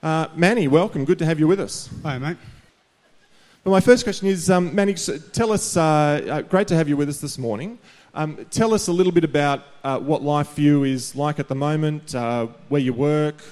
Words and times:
Uh, 0.00 0.28
Mani, 0.36 0.68
welcome. 0.68 1.04
Good 1.04 1.18
to 1.18 1.24
have 1.24 1.40
you 1.40 1.48
with 1.48 1.58
us. 1.58 1.90
Hi, 2.04 2.18
mate. 2.18 2.36
Well, 3.64 3.72
my 3.72 3.80
first 3.80 4.04
question 4.04 4.28
is 4.28 4.48
um, 4.48 4.72
Mani, 4.72 4.94
tell 4.94 5.50
us, 5.50 5.76
uh, 5.76 5.80
uh, 5.82 6.42
great 6.42 6.68
to 6.68 6.76
have 6.76 6.88
you 6.88 6.96
with 6.96 7.08
us 7.08 7.20
this 7.20 7.36
morning. 7.36 7.80
Um, 8.14 8.46
tell 8.52 8.72
us 8.74 8.86
a 8.86 8.92
little 8.92 9.10
bit 9.10 9.24
about 9.24 9.64
uh, 9.82 9.98
what 9.98 10.22
life 10.22 10.50
for 10.50 10.60
you 10.60 10.84
is 10.84 11.16
like 11.16 11.40
at 11.40 11.48
the 11.48 11.56
moment, 11.56 12.14
uh, 12.14 12.46
where 12.68 12.80
you 12.80 12.92
work, 12.92 13.42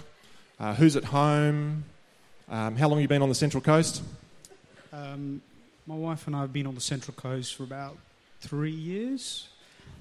uh, 0.61 0.73
who's 0.75 0.95
at 0.95 1.03
home, 1.03 1.85
um, 2.49 2.77
how 2.77 2.89
long 2.89 3.01
you 3.01 3.09
been 3.09 3.23
on 3.23 3.29
the 3.29 3.35
Central 3.35 3.61
Coast? 3.61 4.05
Um, 4.93 5.43
my 5.85 5.97
wife 5.97 6.29
and 6.29 6.37
I 6.37 6.43
have 6.43 6.53
been 6.53 6.69
on 6.69 6.77
the 6.77 6.81
Central 6.81 7.15
Coast 7.17 7.57
for 7.57 7.65
about 7.65 7.99
three 8.41 8.71
years 8.71 9.49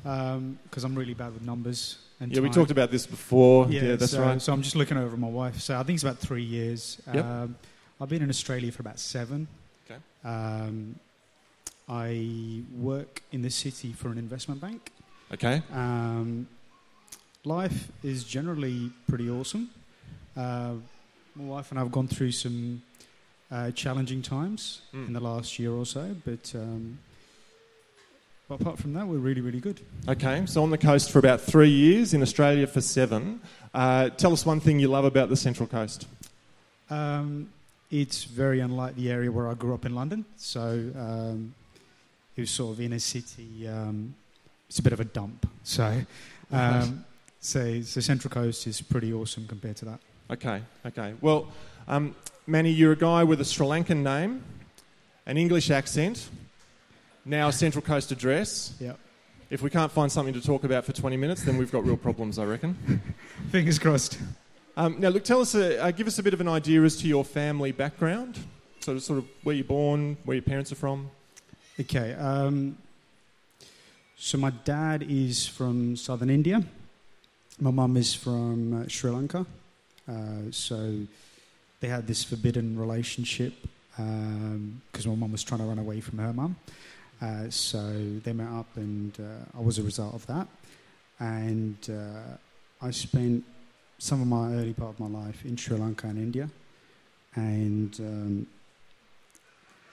because 0.04 0.36
um, 0.36 0.60
I'm 0.84 0.94
really 0.94 1.16
bad 1.16 1.34
with 1.34 1.42
numbers. 1.42 2.05
And 2.20 2.32
yeah, 2.32 2.36
time. 2.36 2.44
we 2.44 2.50
talked 2.50 2.72
about 2.72 2.92
this 2.92 3.06
before. 3.06 3.68
Yeah, 3.70 3.82
yeah 3.82 3.96
that's 3.96 4.12
so, 4.12 4.22
right. 4.22 4.42
So 4.42 4.54
I'm 4.54 4.62
just 4.62 4.76
looking 4.76 4.98
over 4.98 5.18
my 5.18 5.28
wife. 5.28 5.60
So 5.60 5.78
I 5.78 5.84
think 5.84 5.96
it's 5.96 6.04
about 6.04 6.18
three 6.18 6.44
years. 6.44 7.02
Yep. 7.14 7.26
Um, 7.26 7.56
I've 8.00 8.10
been 8.10 8.22
in 8.22 8.30
Australia 8.30 8.72
for 8.72 8.82
about 8.82 9.00
seven. 9.00 9.48
Okay. 9.86 10.00
Um, 10.24 10.96
I 11.88 12.62
work 12.78 13.22
in 13.32 13.42
the 13.42 13.50
city 13.50 13.94
for 13.94 14.10
an 14.10 14.18
investment 14.18 14.62
bank. 14.62 14.92
Okay. 15.34 15.62
Um, 15.74 16.48
life 17.44 17.92
is 18.04 18.24
generally 18.24 18.92
pretty 19.08 19.30
awesome. 19.30 19.70
Uh, 20.36 20.74
my 21.36 21.44
wife 21.44 21.72
and 21.72 21.80
I 21.80 21.84
have 21.84 21.92
gone 21.92 22.08
through 22.08 22.32
some 22.32 22.82
uh, 23.52 23.72
challenging 23.72 24.22
times 24.22 24.82
mm. 24.94 25.08
in 25.08 25.14
the 25.14 25.20
last 25.20 25.60
year 25.60 25.72
or 25.72 25.86
so, 25.86 26.16
but 26.26 26.52
um, 26.56 26.98
but 28.48 28.62
apart 28.62 28.78
from 28.78 28.94
that, 28.94 29.08
we're 29.08 29.18
really, 29.18 29.42
really 29.42 29.60
good. 29.60 29.80
Okay, 30.08 30.46
so 30.46 30.62
on 30.62 30.70
the 30.70 30.78
coast 30.78 31.12
for 31.12 31.20
about 31.20 31.42
three 31.42 31.70
years, 31.70 32.14
in 32.14 32.22
Australia 32.22 32.68
for 32.68 32.82
seven. 32.82 33.42
Uh, 33.74 34.10
tell 34.10 34.34
us 34.34 34.46
one 34.46 34.60
thing 34.60 34.80
you 34.80 34.88
love 34.88 35.06
about 35.06 35.30
the 35.30 35.36
Central 35.36 35.68
Coast. 35.68 36.08
Um, 36.90 37.50
it's 37.92 38.24
very 38.24 38.60
unlike 38.60 38.96
the 38.96 39.12
area 39.12 39.32
where 39.32 39.48
I 39.48 39.54
grew 39.54 39.74
up 39.74 39.86
in 39.86 39.96
London. 39.96 40.26
So 40.38 40.62
um, 40.96 41.54
it 42.36 42.42
was 42.42 42.52
sort 42.52 42.74
of 42.74 42.82
inner 42.82 43.00
city. 43.00 43.68
Um, 43.68 44.14
it's 44.70 44.80
a 44.80 44.84
bit 44.84 44.94
of 44.94 45.00
a 45.00 45.06
dump. 45.06 45.48
So, 45.64 46.02
um, 46.52 47.06
so, 47.40 47.82
so 47.82 48.02
Central 48.02 48.32
Coast 48.32 48.68
is 48.68 48.82
pretty 48.82 49.14
awesome 49.14 49.48
compared 49.48 49.78
to 49.78 49.86
that. 49.86 50.00
Okay, 50.30 50.62
okay. 50.86 51.14
Well, 51.22 51.48
um, 51.88 52.16
Mani, 52.48 52.72
you're 52.72 52.94
a 52.94 52.98
guy 52.98 53.24
with 53.24 53.42
a 53.42 53.46
Sri 53.46 53.66
Lankan 53.66 54.04
name, 54.04 54.44
an 55.26 55.38
English 55.38 55.70
accent, 55.70 56.30
now 57.26 57.50
Central 57.50 57.82
Coast 57.82 58.12
address. 58.12 58.76
Yep. 58.80 59.00
If 59.50 59.62
we 59.62 59.70
can't 59.70 59.92
find 59.92 60.12
something 60.12 60.34
to 60.34 60.42
talk 60.42 60.64
about 60.64 60.86
for 60.86 60.92
20 60.92 61.18
minutes, 61.18 61.44
then 61.44 61.58
we've 61.58 61.72
got 61.72 61.86
real 61.86 61.98
problems, 61.98 62.40
I 62.40 62.46
reckon. 62.46 63.02
Fingers 63.52 63.80
crossed. 63.80 64.18
Um, 64.78 65.00
now, 65.00 65.10
look, 65.10 65.24
tell 65.24 65.42
us, 65.42 65.56
uh, 65.56 65.78
uh, 65.82 65.92
give 65.92 66.08
us 66.08 66.20
a 66.20 66.24
bit 66.24 66.34
of 66.34 66.42
an 66.42 66.48
idea 66.48 66.82
as 66.84 66.98
to 66.98 67.08
your 67.08 67.24
family 67.24 67.72
background. 67.72 68.40
So, 68.82 68.98
sort 69.00 69.20
of 69.20 69.26
where 69.44 69.56
you're 69.56 69.64
born, 69.64 70.18
where 70.26 70.36
your 70.36 70.44
parents 70.44 70.72
are 70.72 70.76
from. 70.76 71.10
Okay. 71.80 72.14
Um, 72.14 72.78
so, 74.18 74.38
my 74.38 74.50
dad 74.50 75.06
is 75.08 75.48
from 75.48 75.96
southern 75.96 76.30
India. 76.30 76.64
My 77.60 77.72
mum 77.72 77.98
is 77.98 78.14
from 78.14 78.82
uh, 78.82 78.88
Sri 78.88 79.12
Lanka. 79.12 79.46
Uh, 80.08 80.52
so, 80.52 81.08
they 81.80 81.88
had 81.88 82.08
this 82.08 82.24
forbidden 82.24 82.78
relationship 82.78 83.54
because 83.96 85.06
um, 85.06 85.12
my 85.12 85.16
mum 85.16 85.32
was 85.32 85.44
trying 85.44 85.62
to 85.62 85.66
run 85.66 85.80
away 85.80 86.02
from 86.02 86.18
her 86.18 86.34
mum. 86.34 86.58
Uh, 87.22 87.50
so 87.50 87.94
they 88.24 88.34
met 88.34 88.50
up, 88.50 88.68
and 88.76 89.18
uh, 89.20 89.58
I 89.58 89.62
was 89.62 89.80
a 89.80 89.84
result 89.84 90.14
of 90.14 90.26
that. 90.28 90.48
And 91.20 91.78
uh, 91.90 92.38
I 92.86 92.92
spent 92.92 93.44
some 93.98 94.22
of 94.22 94.28
my 94.28 94.54
early 94.54 94.74
part 94.74 94.92
of 94.92 95.00
my 95.00 95.08
life 95.08 95.46
in 95.46 95.56
Sri 95.56 95.78
Lanka 95.78 96.08
and 96.08 96.18
India. 96.18 96.50
And 97.36 97.98
um, 98.00 98.48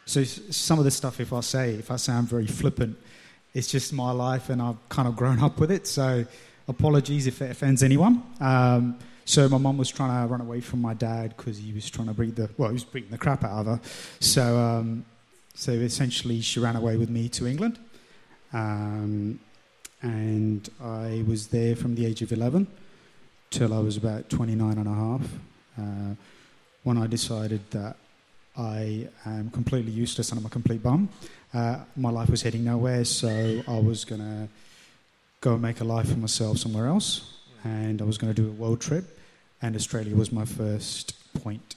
so 0.04 0.24
some 0.24 0.78
of 0.78 0.84
the 0.84 0.90
stuff, 0.90 1.20
if 1.20 1.32
I 1.32 1.40
say, 1.40 1.74
if 1.74 1.90
I 1.90 1.96
sound 1.96 2.28
very 2.28 2.46
flippant, 2.46 2.96
it's 3.54 3.70
just 3.70 3.92
my 3.92 4.10
life, 4.10 4.48
and 4.48 4.60
I've 4.60 4.88
kind 4.88 5.06
of 5.06 5.16
grown 5.16 5.40
up 5.40 5.58
with 5.60 5.70
it. 5.70 5.86
So 5.86 6.24
apologies 6.68 7.26
if 7.26 7.40
it 7.42 7.50
offends 7.50 7.82
anyone. 7.82 8.22
Um, 8.40 8.98
so 9.24 9.48
my 9.48 9.58
mum 9.58 9.78
was 9.78 9.90
trying 9.90 10.26
to 10.26 10.30
run 10.30 10.40
away 10.40 10.60
from 10.60 10.80
my 10.80 10.94
dad 10.94 11.36
because 11.36 11.58
he 11.58 11.72
was 11.72 11.88
trying 11.88 12.08
to 12.08 12.14
beat 12.14 12.34
the 12.34 12.50
well, 12.58 12.70
he 12.70 12.74
was 12.74 12.84
beating 12.84 13.10
the 13.10 13.18
crap 13.18 13.44
out 13.44 13.60
of 13.60 13.66
her. 13.66 13.80
So 14.20 14.58
um, 14.58 15.04
so 15.54 15.72
essentially, 15.72 16.40
she 16.40 16.60
ran 16.60 16.76
away 16.76 16.96
with 16.96 17.10
me 17.10 17.28
to 17.30 17.46
England. 17.46 17.78
Um, 18.52 19.40
and 20.02 20.68
I 20.82 21.24
was 21.26 21.48
there 21.48 21.76
from 21.76 21.94
the 21.94 22.06
age 22.06 22.22
of 22.22 22.32
11 22.32 22.66
till 23.50 23.72
I 23.72 23.78
was 23.78 23.96
about 23.96 24.28
29 24.30 24.78
and 24.78 24.88
a 24.88 24.92
half 24.92 25.20
uh, 25.78 26.14
when 26.82 26.98
I 26.98 27.06
decided 27.06 27.60
that 27.70 27.96
I 28.56 29.08
am 29.24 29.50
completely 29.50 29.92
useless 29.92 30.30
and 30.30 30.40
I'm 30.40 30.46
a 30.46 30.50
complete 30.50 30.82
bum. 30.82 31.08
Uh, 31.54 31.80
my 31.96 32.10
life 32.10 32.30
was 32.30 32.42
heading 32.42 32.64
nowhere, 32.64 33.04
so 33.04 33.62
I 33.66 33.78
was 33.78 34.04
going 34.04 34.20
to 34.20 34.48
go 35.40 35.52
and 35.52 35.62
make 35.62 35.80
a 35.80 35.84
life 35.84 36.10
for 36.10 36.18
myself 36.18 36.58
somewhere 36.58 36.86
else. 36.86 37.38
And 37.64 38.02
I 38.02 38.04
was 38.04 38.18
going 38.18 38.34
to 38.34 38.42
do 38.42 38.48
a 38.48 38.52
world 38.52 38.80
trip, 38.80 39.18
and 39.60 39.76
Australia 39.76 40.16
was 40.16 40.32
my 40.32 40.44
first 40.44 41.14
point 41.42 41.76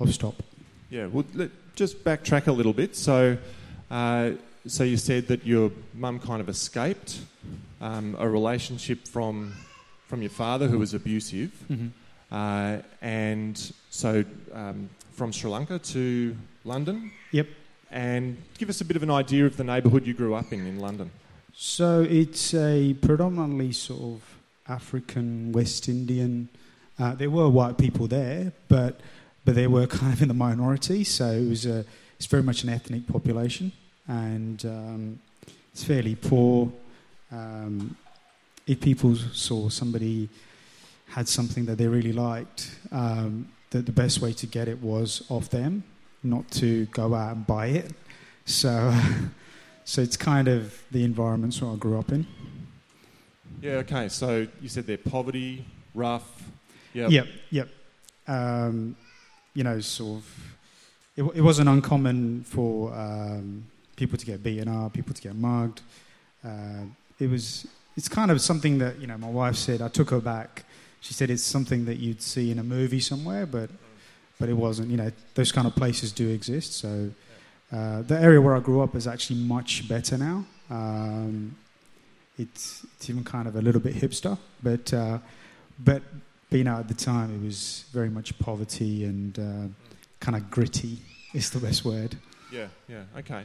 of 0.00 0.12
stop. 0.12 0.34
Yeah, 0.90 1.06
well, 1.06 1.24
let, 1.34 1.50
just 1.74 2.04
backtrack 2.04 2.46
a 2.46 2.52
little 2.52 2.72
bit. 2.72 2.96
So, 2.96 3.36
uh, 3.90 4.30
so 4.66 4.84
you 4.84 4.96
said 4.96 5.28
that 5.28 5.46
your 5.46 5.70
mum 5.94 6.18
kind 6.18 6.40
of 6.40 6.48
escaped 6.48 7.20
um, 7.80 8.16
a 8.18 8.28
relationship 8.28 9.06
from 9.06 9.52
from 10.06 10.20
your 10.20 10.30
father 10.30 10.68
who 10.68 10.78
was 10.78 10.94
abusive, 10.94 11.50
mm-hmm. 11.70 11.88
uh, 12.30 12.78
and 13.00 13.72
so 13.90 14.24
um, 14.52 14.88
from 15.12 15.32
Sri 15.32 15.50
Lanka 15.50 15.78
to 15.78 16.36
London. 16.64 17.10
Yep. 17.32 17.48
And 17.90 18.36
give 18.58 18.68
us 18.68 18.80
a 18.80 18.84
bit 18.84 18.96
of 18.96 19.02
an 19.02 19.10
idea 19.10 19.46
of 19.46 19.56
the 19.56 19.64
neighbourhood 19.64 20.06
you 20.06 20.14
grew 20.14 20.34
up 20.34 20.52
in 20.52 20.66
in 20.66 20.78
London. 20.78 21.10
So 21.54 22.02
it's 22.02 22.52
a 22.54 22.94
predominantly 22.94 23.72
sort 23.72 24.00
of 24.00 24.22
African, 24.68 25.52
West 25.52 25.88
Indian. 25.88 26.48
Uh, 26.98 27.14
there 27.14 27.30
were 27.30 27.48
white 27.48 27.78
people 27.78 28.06
there, 28.06 28.52
but 28.68 29.00
but 29.44 29.54
they 29.54 29.66
were 29.66 29.86
kind 30.00 30.12
of 30.12 30.22
in 30.22 30.28
the 30.28 30.34
minority, 30.34 31.04
so 31.04 31.30
it 31.30 31.48
was 31.48 31.66
a, 31.66 31.84
it's 32.16 32.26
very 32.26 32.42
much 32.42 32.62
an 32.62 32.70
ethnic 32.70 33.06
population, 33.06 33.72
and 34.08 34.64
um, 34.64 35.18
it's 35.72 35.84
fairly 35.84 36.14
poor. 36.14 36.72
Um, 37.32 37.96
if 38.66 38.80
people 38.80 39.16
saw 39.16 39.68
somebody 39.68 40.28
had 41.08 41.28
something 41.28 41.66
that 41.66 41.78
they 41.78 41.86
really 41.86 42.12
liked, 42.12 42.76
um, 42.90 43.48
that 43.70 43.86
the 43.86 43.92
best 43.92 44.20
way 44.20 44.32
to 44.32 44.46
get 44.46 44.68
it 44.68 44.80
was 44.80 45.24
off 45.28 45.50
them, 45.50 45.84
not 46.22 46.50
to 46.52 46.86
go 46.86 47.14
out 47.14 47.36
and 47.36 47.46
buy 47.46 47.66
it. 47.66 47.92
So, 48.44 48.94
so 49.84 50.00
it's 50.00 50.16
kind 50.16 50.48
of 50.48 50.82
the 50.90 51.04
environments 51.04 51.60
where 51.60 51.72
I 51.72 51.76
grew 51.76 51.98
up 51.98 52.12
in. 52.12 52.26
Yeah. 53.60 53.72
Okay. 53.76 54.08
So 54.08 54.46
you 54.60 54.68
said 54.68 54.86
they're 54.86 54.98
poverty, 54.98 55.64
rough. 55.94 56.50
Yep. 56.92 57.10
Yep. 57.10 57.26
Yep. 57.50 57.68
Um, 58.26 58.96
you 59.54 59.64
know, 59.64 59.80
sort 59.80 60.18
of, 60.18 60.56
it, 61.16 61.22
it 61.36 61.40
wasn't 61.40 61.68
uncommon 61.68 62.42
for 62.44 62.92
um, 62.94 63.64
people 63.96 64.18
to 64.18 64.26
get 64.26 64.42
beaten 64.42 64.68
up, 64.68 64.92
people 64.92 65.14
to 65.14 65.22
get 65.22 65.34
mugged. 65.34 65.80
Uh, 66.44 66.84
it 67.18 67.30
was, 67.30 67.66
it's 67.96 68.08
kind 68.08 68.30
of 68.30 68.40
something 68.40 68.78
that, 68.78 69.00
you 69.00 69.06
know, 69.06 69.16
my 69.16 69.30
wife 69.30 69.56
said, 69.56 69.80
I 69.80 69.88
took 69.88 70.10
her 70.10 70.20
back. 70.20 70.64
She 71.00 71.14
said 71.14 71.30
it's 71.30 71.42
something 71.42 71.84
that 71.84 71.98
you'd 71.98 72.20
see 72.20 72.50
in 72.50 72.58
a 72.58 72.64
movie 72.64 73.00
somewhere, 73.00 73.46
but, 73.46 73.70
but 74.40 74.48
it 74.48 74.54
wasn't. 74.54 74.90
You 74.90 74.96
know, 74.96 75.12
those 75.34 75.52
kind 75.52 75.66
of 75.66 75.76
places 75.76 76.10
do 76.12 76.28
exist. 76.28 76.72
So 76.72 77.10
uh, 77.72 78.02
the 78.02 78.18
area 78.18 78.40
where 78.40 78.56
I 78.56 78.60
grew 78.60 78.80
up 78.80 78.94
is 78.96 79.06
actually 79.06 79.40
much 79.40 79.88
better 79.88 80.18
now. 80.18 80.44
Um, 80.70 81.56
it's, 82.36 82.84
it's 82.96 83.08
even 83.08 83.22
kind 83.22 83.46
of 83.46 83.54
a 83.54 83.62
little 83.62 83.80
bit 83.80 83.94
hipster, 83.94 84.36
but, 84.62 84.92
uh, 84.92 85.18
but 85.78 86.02
you 86.58 86.68
out 86.68 86.80
at 86.80 86.88
the 86.88 86.94
time 86.94 87.34
it 87.34 87.44
was 87.44 87.84
very 87.92 88.08
much 88.08 88.38
poverty 88.38 89.04
and 89.04 89.38
uh, 89.38 89.68
kind 90.20 90.36
of 90.36 90.50
gritty 90.50 90.98
is 91.32 91.50
the 91.50 91.58
best 91.58 91.84
word. 91.84 92.16
Yeah, 92.52 92.68
yeah, 92.88 93.02
okay. 93.18 93.44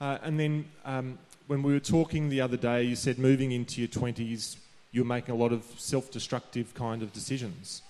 Uh, 0.00 0.18
and 0.22 0.38
then 0.38 0.64
um, 0.84 1.18
when 1.46 1.62
we 1.62 1.72
were 1.72 1.80
talking 1.80 2.28
the 2.28 2.40
other 2.40 2.56
day, 2.56 2.82
you 2.82 2.96
said 2.96 3.18
moving 3.18 3.52
into 3.52 3.80
your 3.80 3.88
20s, 3.88 4.56
you 4.92 5.02
were 5.02 5.06
making 5.06 5.34
a 5.34 5.38
lot 5.38 5.52
of 5.52 5.64
self 5.76 6.10
destructive 6.10 6.72
kind 6.74 7.02
of 7.02 7.12
decisions. 7.12 7.82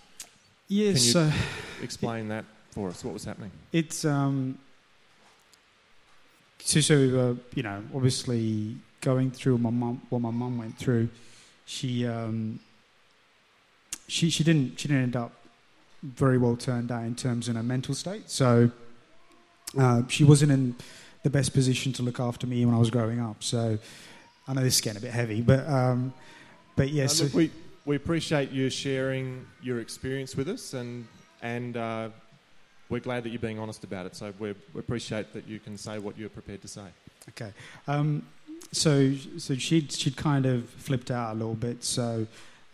Yes. 0.69 1.13
Can 1.13 1.27
you 1.27 1.29
uh, 1.29 1.33
explain 1.83 2.29
that 2.29 2.45
for 2.71 2.89
us? 2.89 3.05
What 3.05 3.15
was 3.15 3.25
happening? 3.25 3.51
It's. 3.73 4.05
Um, 4.05 4.59
so, 6.61 6.81
so 6.81 6.97
were, 6.97 7.37
you 7.55 7.63
know, 7.63 7.83
obviously 7.95 8.77
going 9.01 9.31
through 9.31 9.59
my 9.59 9.71
mum, 9.71 10.03
what 10.11 10.21
my 10.21 10.31
mum 10.31 10.59
went 10.59 10.77
through, 10.77 11.09
she 11.65 12.07
um, 12.07 12.59
she, 14.09 14.31
she 14.31 14.43
didn't 14.43 14.81
she 14.81 14.89
didn't 14.89 15.05
end 15.05 15.17
up 15.17 15.33
very 16.03 16.39
well 16.39 16.57
turned 16.57 16.91
out 16.91 17.05
in 17.05 17.15
terms 17.15 17.49
of 17.49 17.57
her 17.57 17.63
mental 17.63 17.95
state. 17.95 18.29
So 18.29 18.71
uh, 19.79 20.03
she 20.09 20.25
wasn't 20.25 20.53
in 20.53 20.77
the 21.23 21.31
best 21.31 21.53
position 21.53 21.93
to 21.95 22.03
look 22.03 22.19
after 22.21 22.47
me 22.47 22.65
when 22.65 22.75
I 22.75 22.79
was 22.79 22.91
growing 22.91 23.21
up. 23.21 23.43
So 23.43 23.79
I 24.47 24.55
know 24.55 24.63
this 24.63 24.77
is 24.77 24.81
getting 24.81 24.99
a 24.99 25.03
bit 25.03 25.13
heavy, 25.13 25.43
but 25.43 25.69
um, 25.69 26.13
but 26.77 26.91
yes. 26.91 27.21
Yeah, 27.21 27.29
we 27.33 27.51
we 27.85 27.97
appreciate 27.97 28.51
you 28.51 28.71
sharing 28.71 29.47
your 29.63 29.81
experience 29.81 30.37
with 30.37 30.49
us, 30.49 30.75
and 30.75 31.07
and 31.43 31.77
uh, 31.77 32.09
we're 32.89 33.01
glad 33.01 33.25
that 33.25 33.31
you're 33.31 33.39
being 33.39 33.59
honest 33.59 33.85
about 33.85 34.07
it. 34.07 34.17
So 34.17 34.33
we 34.39 34.51
appreciate 34.77 35.33
that 35.35 35.47
you 35.47 35.59
can 35.59 35.77
say 35.77 35.99
what 35.99 36.19
you're 36.19 36.31
prepared 36.31 36.63
to 36.63 36.69
say. 36.69 36.87
Okay. 37.31 37.53
Um, 37.87 38.23
so 38.73 39.15
so 39.37 39.55
she'd 39.55 39.93
she'd 39.93 40.17
kind 40.17 40.47
of 40.47 40.69
flipped 40.71 41.11
out 41.11 41.33
a 41.33 41.35
little 41.35 41.55
bit. 41.55 41.85
So 41.85 42.27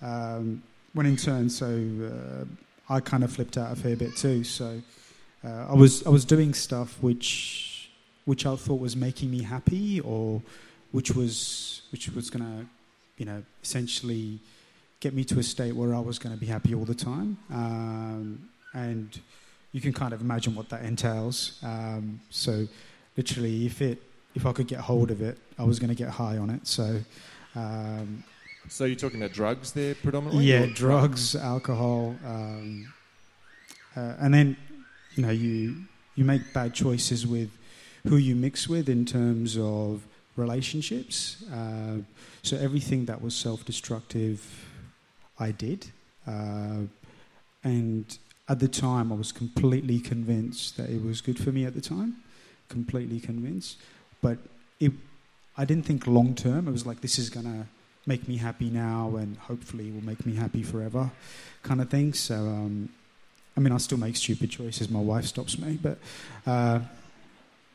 um, 0.03 0.63
when 0.95 1.07
in 1.07 1.17
turn, 1.17 1.51
so 1.51 1.67
uh, 1.67 2.45
I 2.89 3.01
kind 3.01 3.25
of 3.25 3.33
flipped 3.33 3.59
out 3.59 3.73
a 3.73 3.77
fair 3.77 3.97
bit 3.97 4.17
too. 4.17 4.45
So 4.45 4.81
uh, 5.45 5.67
I 5.69 5.75
was 5.75 6.07
I 6.07 6.09
was 6.09 6.25
doing 6.25 6.55
stuff 6.55 7.03
which 7.03 7.91
which 8.25 8.47
I 8.47 8.57
thought 8.57 8.81
was 8.81 8.97
making 8.97 9.31
me 9.31 9.43
happy, 9.43 10.01
or 10.01 10.41
which 10.93 11.11
was 11.11 11.83
which 11.93 12.09
was 12.11 12.31
going 12.31 12.45
to 12.45 12.67
you 13.19 13.27
know 13.27 13.43
essentially 13.63 14.39
get 15.01 15.13
me 15.13 15.25
to 15.25 15.39
a 15.39 15.43
state 15.43 15.73
where 15.73 15.95
I 15.95 16.01
was 16.01 16.19
going 16.19 16.35
to 16.35 16.41
be 16.41 16.47
happy 16.47 16.75
all 16.75 16.87
the 16.87 16.95
time. 16.95 17.37
Um, 17.53 18.49
and 18.73 19.21
you 19.73 19.81
can 19.81 19.93
kind 19.93 20.15
of 20.15 20.21
imagine 20.21 20.55
what 20.55 20.69
that 20.71 20.83
entails. 20.83 21.59
Um, 21.63 22.21
so 22.31 22.67
literally, 23.17 23.67
if 23.67 23.83
it 23.83 24.01
if 24.35 24.47
I 24.47 24.53
could 24.53 24.69
get 24.69 24.81
hold 24.81 25.11
of 25.11 25.21
it, 25.21 25.39
I 25.59 25.65
was 25.65 25.79
going 25.79 25.91
to 25.91 25.97
get 25.97 26.09
high 26.09 26.39
on 26.39 26.51
it. 26.51 26.67
So. 26.67 27.01
Um, 27.57 28.25
so 28.69 28.85
you're 28.85 28.97
talking 28.97 29.21
about 29.21 29.33
drugs 29.33 29.73
there 29.73 29.95
predominantly? 29.95 30.45
Yeah, 30.45 30.67
drugs, 30.67 31.37
alcohol, 31.37 32.17
um, 32.25 32.93
uh, 33.97 34.15
and 34.19 34.33
then 34.33 34.57
you 35.15 35.23
know 35.23 35.31
you 35.31 35.85
you 36.15 36.25
make 36.25 36.53
bad 36.53 36.75
choices 36.75 37.27
with 37.27 37.51
who 38.07 38.17
you 38.17 38.35
mix 38.35 38.69
with 38.69 38.89
in 38.89 39.05
terms 39.05 39.57
of 39.59 40.07
relationships. 40.37 41.45
Uh, 41.53 41.99
so 42.43 42.57
everything 42.57 43.07
that 43.07 43.21
was 43.23 43.35
self-destructive, 43.35 44.67
I 45.39 45.51
did, 45.51 45.87
uh, 46.27 46.83
and 47.63 48.19
at 48.49 48.61
the 48.61 48.69
time 48.69 49.13
I 49.13 49.15
was 49.15 49.33
completely 49.33 50.01
convinced 50.01 50.77
that 50.77 50.91
it 50.91 51.03
was 51.03 51.21
good 51.21 51.39
for 51.39 51.53
me. 51.53 51.65
At 51.65 51.75
the 51.75 51.81
time, 51.81 52.17
completely 52.69 53.21
convinced, 53.21 53.79
but 54.21 54.39
it, 54.81 54.93
I 55.57 55.65
didn't 55.65 55.87
think 55.87 56.07
long 56.07 56.35
term. 56.35 56.69
It 56.69 56.73
was 56.73 56.87
like 56.87 57.01
this 57.01 57.19
is 57.19 57.31
gonna 57.31 57.67
make 58.07 58.29
me 58.29 58.37
happy 58.37 58.71
now 58.71 59.17
and 59.17 59.37
hopefully 59.37 59.91
will 59.91 60.05
make 60.05 60.25
me 60.27 60.35
happy 60.35 60.63
forever, 60.63 61.11
kind 61.63 61.81
of 61.81 61.89
thing. 61.89 62.13
So, 62.13 62.35
um, 62.35 62.91
I 63.57 63.61
mean, 63.61 63.73
I 63.73 63.79
still 63.79 63.99
make 63.99 64.17
stupid 64.17 64.51
choices. 64.51 64.91
My 64.91 65.01
wife 65.01 65.27
stops 65.27 65.59
me, 65.59 65.79
but. 65.81 65.99
Uh, 66.47 66.81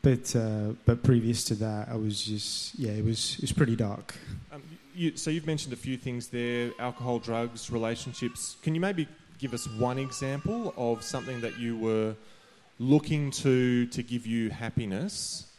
but 0.02 0.34
uh, 0.34 0.72
but 0.86 1.02
previous 1.02 1.44
to 1.44 1.54
that, 1.56 1.88
I 1.90 1.96
was 1.96 2.22
just 2.22 2.78
yeah, 2.78 2.92
it 2.92 3.04
was 3.04 3.34
it 3.34 3.42
was 3.42 3.52
pretty 3.52 3.76
dark. 3.76 4.14
Um, 4.50 4.62
you, 4.94 5.16
so 5.16 5.30
you've 5.30 5.46
mentioned 5.46 5.74
a 5.74 5.76
few 5.76 5.98
things 5.98 6.28
there: 6.28 6.70
alcohol, 6.78 7.18
drugs, 7.18 7.70
relationships. 7.70 8.56
Can 8.62 8.74
you 8.74 8.80
maybe 8.80 9.06
give 9.38 9.52
us 9.52 9.68
one 9.78 9.98
example 9.98 10.72
of 10.76 11.02
something 11.02 11.40
that 11.42 11.58
you 11.58 11.76
were 11.76 12.14
looking 12.78 13.30
to 13.30 13.86
to 13.86 14.02
give 14.02 14.26
you 14.26 14.48
happiness, 14.48 15.52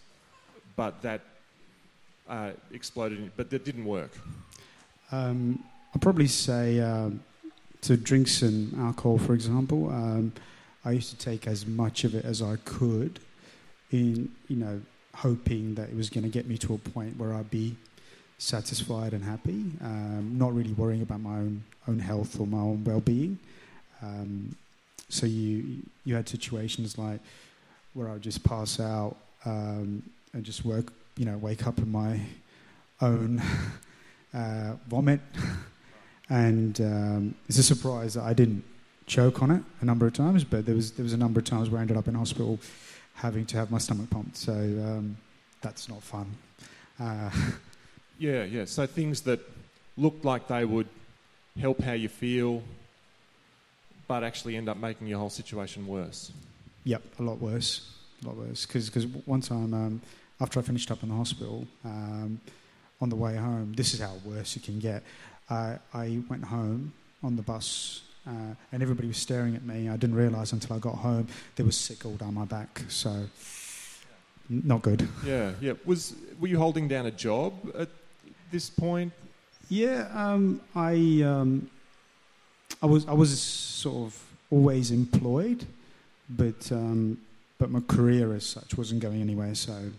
but 0.75 1.01
that 1.03 1.21
uh, 2.27 2.51
exploded, 2.71 3.31
but 3.38 3.51
that 3.51 3.63
didn't 3.63 3.85
work? 3.85 4.12
Um, 5.11 5.63
I'd 5.93 6.01
probably 6.01 6.27
say 6.27 6.79
um, 6.79 7.21
to 7.81 7.97
drinks 7.97 8.41
and 8.41 8.79
alcohol, 8.79 9.17
for 9.17 9.33
example. 9.33 9.89
Um, 9.89 10.33
I 10.83 10.91
used 10.91 11.09
to 11.11 11.17
take 11.17 11.47
as 11.47 11.67
much 11.67 12.03
of 12.03 12.15
it 12.15 12.25
as 12.25 12.41
I 12.41 12.55
could 12.65 13.19
in 13.91 14.31
you 14.47 14.55
know 14.55 14.81
hoping 15.15 15.75
that 15.75 15.89
it 15.89 15.95
was 15.95 16.09
going 16.09 16.23
to 16.23 16.29
get 16.29 16.47
me 16.47 16.57
to 16.57 16.73
a 16.73 16.77
point 16.77 17.17
where 17.17 17.33
I'd 17.33 17.51
be 17.51 17.75
satisfied 18.37 19.13
and 19.13 19.23
happy, 19.23 19.65
um, 19.81 20.35
not 20.37 20.55
really 20.55 20.73
worrying 20.73 21.01
about 21.01 21.19
my 21.19 21.35
own 21.35 21.63
own 21.87 21.99
health 21.99 22.39
or 22.39 22.47
my 22.47 22.57
own 22.57 22.83
well-being. 22.83 23.37
Um, 24.01 24.55
so 25.09 25.25
you 25.25 25.83
you 26.05 26.15
had 26.15 26.27
situations 26.27 26.97
like 26.97 27.19
where 27.93 28.07
I 28.07 28.13
would 28.13 28.21
just 28.21 28.43
pass 28.43 28.79
out 28.79 29.17
um, 29.45 30.01
and 30.33 30.43
just 30.43 30.63
work, 30.63 30.93
you 31.17 31.25
know, 31.25 31.37
wake 31.37 31.67
up 31.67 31.77
in 31.77 31.91
my 31.91 32.19
own 33.01 33.41
uh, 34.33 34.73
vomit, 34.87 35.21
and 36.29 36.79
um, 36.81 37.35
it's 37.47 37.57
a 37.57 37.63
surprise 37.63 38.13
that 38.13 38.23
I 38.23 38.33
didn't 38.33 38.63
choke 39.05 39.41
on 39.41 39.51
it 39.51 39.63
a 39.81 39.85
number 39.85 40.07
of 40.07 40.13
times, 40.13 40.43
but 40.43 40.65
there 40.65 40.75
was 40.75 40.91
there 40.93 41.03
was 41.03 41.13
a 41.13 41.17
number 41.17 41.39
of 41.39 41.45
times 41.45 41.69
where 41.69 41.79
I 41.79 41.81
ended 41.81 41.97
up 41.97 42.07
in 42.07 42.15
hospital 42.15 42.59
having 43.15 43.45
to 43.45 43.57
have 43.57 43.69
my 43.71 43.77
stomach 43.77 44.09
pumped. 44.09 44.37
So 44.37 44.53
um, 44.53 45.17
that's 45.61 45.89
not 45.89 46.01
fun. 46.01 46.27
Uh, 46.99 47.29
yeah, 48.19 48.43
yeah. 48.43 48.65
So 48.65 48.85
things 48.85 49.21
that 49.21 49.39
looked 49.97 50.25
like 50.25 50.47
they 50.47 50.65
would 50.65 50.87
help 51.59 51.81
how 51.81 51.93
you 51.93 52.09
feel, 52.09 52.63
but 54.07 54.23
actually 54.23 54.55
end 54.55 54.69
up 54.69 54.77
making 54.77 55.07
your 55.07 55.19
whole 55.19 55.29
situation 55.29 55.87
worse. 55.87 56.31
Yep, 56.85 57.03
a 57.19 57.23
lot 57.23 57.39
worse. 57.39 57.91
A 58.23 58.27
lot 58.27 58.37
worse. 58.37 58.65
Because 58.65 59.05
one 59.25 59.41
time, 59.41 59.73
um, 59.73 60.01
after 60.39 60.59
I 60.59 60.63
finished 60.63 60.89
up 60.91 61.03
in 61.03 61.09
the 61.09 61.15
hospital, 61.15 61.67
um, 61.85 62.39
on 63.01 63.09
the 63.09 63.15
way 63.15 63.36
home, 63.36 63.74
this 63.74 63.94
is 63.94 64.00
how 64.00 64.13
worse 64.24 64.56
it 64.56 64.63
can 64.63 64.80
get. 64.80 65.03
Uh, 65.50 65.77
I 65.94 66.19
went 66.30 66.45
home 66.45 66.94
on 67.24 67.36
the 67.36 67.42
bus 67.42 68.01
uh, 68.27 68.53
and 68.71 68.83
everybody 68.83 69.07
was 69.07 69.18
staring 69.18 69.56
at 69.56 69.63
me. 69.63 69.89
I 69.89 69.98
didn't 69.98 70.15
realise 70.15 70.53
until 70.53 70.75
I 70.75 70.80
got 70.80 70.95
home 70.95 71.27
there 71.56 71.65
was 71.65 71.75
sick 71.75 72.06
all 72.06 72.15
down 72.15 72.36
my 72.36 72.45
back. 72.45 72.81
So, 72.88 73.25
not 74.50 74.81
good. 74.81 75.07
Yeah, 75.25 75.53
yeah. 75.59 75.74
Was 75.86 76.15
were 76.39 76.48
you 76.48 76.57
holding 76.57 76.88
down 76.88 77.06
a 77.07 77.12
job 77.12 77.53
at 77.77 77.89
this 78.51 78.69
point? 78.69 79.12
Yeah, 79.69 80.07
um, 80.13 80.62
I 80.75 81.24
um, 81.25 81.69
I 82.81 82.86
was 82.86 83.07
I 83.07 83.13
was 83.13 83.42
sort 83.42 84.07
of 84.07 84.24
always 84.51 84.92
employed, 84.92 85.65
but 86.30 86.71
um, 86.71 87.18
but 87.57 87.71
my 87.71 87.80
career 87.81 88.33
as 88.33 88.45
such 88.45 88.77
wasn't 88.77 89.01
going 89.01 89.21
anywhere. 89.21 89.56
So 89.56 89.92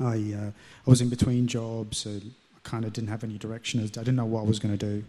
I 0.00 0.34
uh, 0.36 0.50
I 0.86 0.90
was 0.90 1.00
in 1.00 1.08
between 1.08 1.46
jobs. 1.46 1.98
so 1.98 2.10
I 2.10 2.20
kind 2.62 2.84
of 2.84 2.92
didn't 2.92 3.10
have 3.10 3.24
any 3.24 3.38
direction. 3.38 3.80
I 3.80 3.86
didn't 3.86 4.16
know 4.16 4.24
what 4.24 4.40
I 4.40 4.44
was 4.44 4.58
going 4.58 4.76
to 4.76 4.86
do. 4.86 5.04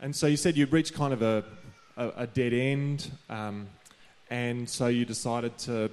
And 0.00 0.14
so 0.14 0.26
you 0.26 0.36
said 0.36 0.56
you'd 0.56 0.72
reached 0.72 0.94
kind 0.94 1.12
of 1.12 1.22
a, 1.22 1.44
a, 1.96 2.08
a 2.16 2.26
dead 2.26 2.52
end, 2.52 3.10
um, 3.30 3.68
and 4.28 4.68
so 4.68 4.88
you 4.88 5.04
decided 5.04 5.56
to 5.58 5.90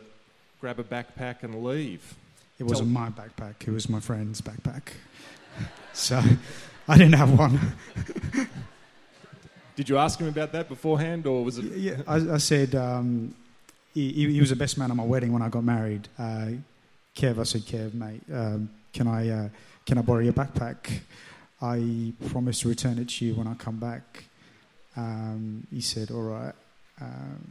grab 0.59 0.79
a 0.79 0.83
backpack 0.83 1.43
and 1.43 1.63
leave. 1.63 2.15
It 2.59 2.63
wasn't 2.63 2.89
my 2.89 3.09
backpack, 3.09 3.67
it 3.67 3.71
was 3.71 3.89
my 3.89 3.99
friend's 3.99 4.41
backpack. 4.41 4.93
so 5.93 6.21
I 6.87 6.97
didn't 6.97 7.15
have 7.15 7.37
one. 7.37 7.59
Did 9.75 9.89
you 9.89 9.97
ask 9.97 10.19
him 10.19 10.27
about 10.27 10.51
that 10.51 10.69
beforehand, 10.69 11.25
or 11.25 11.43
was 11.43 11.57
it? 11.57 11.65
Yeah, 11.77 12.01
I, 12.07 12.33
I 12.33 12.37
said 12.37 12.75
um, 12.75 13.33
he, 13.93 14.11
he, 14.11 14.39
was 14.39 14.51
the 14.51 14.55
best 14.55 14.77
man 14.77 14.91
at 14.91 14.97
my 14.97 15.03
wedding 15.03 15.33
when 15.33 15.41
I 15.41 15.49
got 15.49 15.63
married. 15.63 16.07
Uh, 16.19 16.51
Kev, 17.15 17.39
I 17.39 17.43
said, 17.43 17.61
Kev, 17.61 17.93
mate, 17.93 18.21
um, 18.33 18.69
can 18.91 19.07
I 19.07 19.29
uh, 19.29 19.49
can 19.85 19.97
I 19.97 20.01
borrow 20.01 20.19
your 20.19 20.33
backpack? 20.33 20.99
I 21.61 22.13
promise 22.27 22.61
to 22.61 22.69
return 22.69 22.97
it 22.99 23.09
to 23.09 23.25
you 23.25 23.35
when 23.35 23.47
I 23.47 23.53
come 23.53 23.77
back. 23.77 24.25
Um, 24.97 25.65
he 25.71 25.81
said, 25.81 26.11
all 26.11 26.23
right. 26.23 26.53
Uh, 27.01 27.05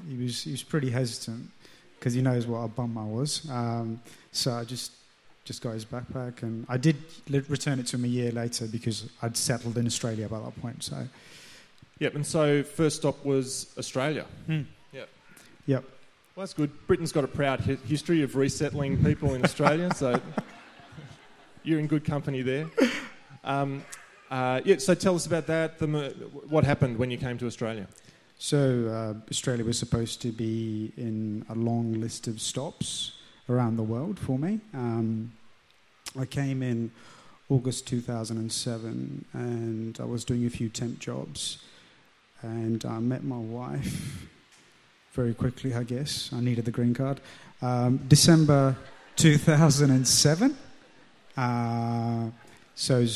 he 0.09 0.17
was 0.17 0.43
he 0.43 0.53
was 0.53 0.63
pretty 0.63 0.91
hesitant 0.91 1.51
because 1.99 2.15
he 2.15 2.23
knows 2.23 2.47
what 2.47 2.59
a 2.59 2.69
bum 2.69 2.97
I 2.97 3.05
was. 3.05 3.49
Um, 3.51 4.01
so 4.31 4.53
I 4.53 4.65
just 4.65 4.93
just 5.45 5.63
got 5.63 5.73
his 5.73 5.85
backpack, 5.85 6.43
and 6.43 6.65
I 6.69 6.77
did 6.77 6.97
return 7.29 7.79
it 7.81 7.87
to 7.89 7.97
him 7.97 8.05
a 8.05 8.09
year 8.09 8.31
later 8.31 8.67
because 8.67 9.09
I'd 9.23 9.37
settled 9.37 9.77
in 9.79 9.87
Australia 9.87 10.29
by 10.29 10.39
that 10.39 10.61
point. 10.61 10.83
So, 10.83 11.09
yep. 11.99 12.15
And 12.15 12.25
so 12.25 12.63
first 12.63 12.97
stop 12.97 13.25
was 13.25 13.75
Australia. 13.77 14.27
Hmm. 14.47 14.63
Yep. 14.93 15.09
Yep. 15.67 15.85
Well, 16.35 16.45
that's 16.45 16.55
good. 16.55 16.71
Britain's 16.87 17.13
got 17.13 17.25
a 17.25 17.29
proud 17.29 17.61
history 17.61 18.23
of 18.23 18.37
resettling 18.37 19.05
people 19.05 19.35
in 19.35 19.45
Australia, 19.45 19.93
so 19.95 20.19
you're 21.63 21.79
in 21.79 21.87
good 21.87 22.07
company 22.07 22.41
there. 22.41 22.71
Um, 23.45 23.85
uh, 24.31 24.63
yeah, 24.65 24.79
so 24.79 24.95
tell 24.95 25.15
us 25.15 25.27
about 25.27 25.47
that. 25.49 25.79
The, 25.79 25.87
what 26.49 26.65
happened 26.65 26.97
when 26.97 27.11
you 27.11 27.19
came 27.19 27.37
to 27.37 27.47
Australia? 27.47 27.87
So 28.39 28.89
uh, 28.89 29.31
Australia 29.31 29.63
was 29.63 29.79
supposed 29.79 30.23
to 30.23 30.33
be 30.33 30.95
in 30.97 31.45
a 31.51 31.55
long 31.55 32.01
list 32.01 32.27
of 32.29 32.41
stops 32.41 33.13
around 33.51 33.77
the 33.77 33.83
world 33.83 34.19
for 34.19 34.39
me. 34.39 34.61
Um, 34.73 35.33
I 36.19 36.25
came 36.25 36.63
in 36.63 36.93
August 37.51 37.87
2007, 37.89 39.27
and 39.35 40.01
I 40.01 40.05
was 40.05 40.25
doing 40.25 40.47
a 40.47 40.51
few 40.51 40.71
temp 40.71 40.99
jobs, 40.99 41.59
and 42.41 42.83
I 42.87 43.01
met 43.01 43.23
my 43.23 43.37
wife 43.37 44.32
very 45.13 45.35
quickly. 45.35 45.75
I 45.75 45.83
guess 45.85 46.31
I 46.33 46.41
needed 46.41 46.65
the 46.65 46.71
green 46.71 46.95
card. 46.95 47.21
Um, 47.61 47.99
December 48.09 48.77
2007. 49.17 50.57
Uh, 51.37 52.27
so 52.75 53.07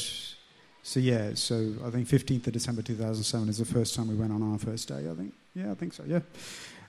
so 0.86 1.00
yeah, 1.00 1.30
so 1.34 1.74
I 1.84 1.90
think 1.90 2.06
15th 2.06 2.46
of 2.46 2.52
December 2.52 2.80
2007 2.80 3.48
is 3.48 3.58
the 3.58 3.64
first 3.64 3.96
time 3.96 4.06
we 4.06 4.14
went 4.14 4.30
on 4.32 4.40
our 4.40 4.56
first 4.56 4.86
day. 4.86 5.10
I 5.10 5.14
think, 5.14 5.34
yeah, 5.52 5.72
I 5.72 5.74
think 5.74 5.92
so. 5.92 6.04
Yeah, 6.06 6.20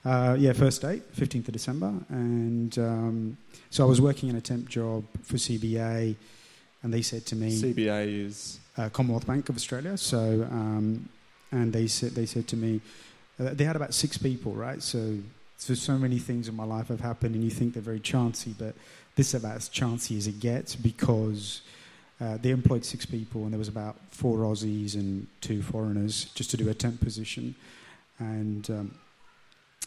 uh, 0.05 0.35
yeah, 0.37 0.53
first 0.53 0.83
date, 0.83 1.01
15th 1.15 1.47
of 1.47 1.53
December, 1.53 1.91
and 2.09 2.77
um, 2.77 3.37
so 3.71 3.83
I 3.83 3.87
was 3.87 3.99
working 3.99 4.29
in 4.29 4.35
a 4.35 4.41
temp 4.41 4.69
job 4.69 5.03
for 5.23 5.37
CBA, 5.37 6.15
and 6.83 6.93
they 6.93 7.01
said 7.01 7.25
to 7.25 7.35
me, 7.35 7.59
CBA 7.59 8.27
is 8.27 8.59
uh, 8.77 8.89
Commonwealth 8.89 9.25
Bank 9.25 9.49
of 9.49 9.55
Australia. 9.55 9.97
So, 9.97 10.47
um, 10.51 11.09
and 11.51 11.73
they 11.73 11.87
said 11.87 12.11
they 12.11 12.27
said 12.27 12.47
to 12.49 12.55
me, 12.55 12.81
they 13.37 13.63
had 13.63 13.75
about 13.75 13.93
six 13.93 14.17
people, 14.17 14.53
right? 14.53 14.81
So, 14.81 15.19
so 15.57 15.73
so 15.73 15.97
many 15.97 16.19
things 16.19 16.47
in 16.47 16.55
my 16.55 16.63
life 16.63 16.87
have 16.87 17.01
happened, 17.01 17.35
and 17.35 17.43
you 17.43 17.49
think 17.49 17.73
they're 17.73 17.81
very 17.83 17.99
chancy, 17.99 18.55
but 18.57 18.75
this 19.15 19.29
is 19.29 19.43
about 19.43 19.55
as 19.55 19.69
chancy 19.69 20.17
as 20.17 20.27
it 20.27 20.39
gets 20.39 20.75
because 20.75 21.61
uh, 22.19 22.37
they 22.37 22.49
employed 22.49 22.83
six 22.83 23.05
people, 23.05 23.43
and 23.43 23.53
there 23.53 23.59
was 23.59 23.67
about 23.67 23.95
four 24.11 24.39
Aussies 24.39 24.95
and 24.95 25.27
two 25.41 25.61
foreigners 25.61 26.25
just 26.35 26.49
to 26.51 26.57
do 26.57 26.69
a 26.69 26.73
temp 26.73 26.99
position, 26.99 27.55
and 28.19 28.69
um, 28.71 28.95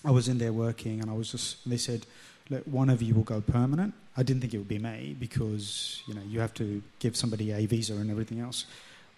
I 0.05 0.13
was 0.13 0.29
in 0.29 0.39
there 0.39 0.53
working, 0.53 1.01
and 1.01 1.11
I 1.11 1.15
was 1.15 1.33
just. 1.33 1.69
They 1.69 1.77
said, 1.77 2.07
"Look, 2.49 2.65
one 2.65 2.89
of 2.89 3.03
you 3.03 3.15
will 3.15 3.25
go 3.25 3.41
permanent." 3.41 3.95
I 4.17 4.23
didn't 4.23 4.43
think 4.43 4.55
it 4.55 4.59
would 4.59 4.69
be 4.69 4.79
me 4.79 5.17
because 5.19 6.03
you 6.07 6.15
know 6.15 6.23
you 6.27 6.41
have 6.41 6.55
to 6.55 6.83
give 7.01 7.17
somebody 7.17 7.53
a 7.53 7.67
visa 7.67 7.95
and 7.95 8.11
everything 8.11 8.41
else, 8.41 8.67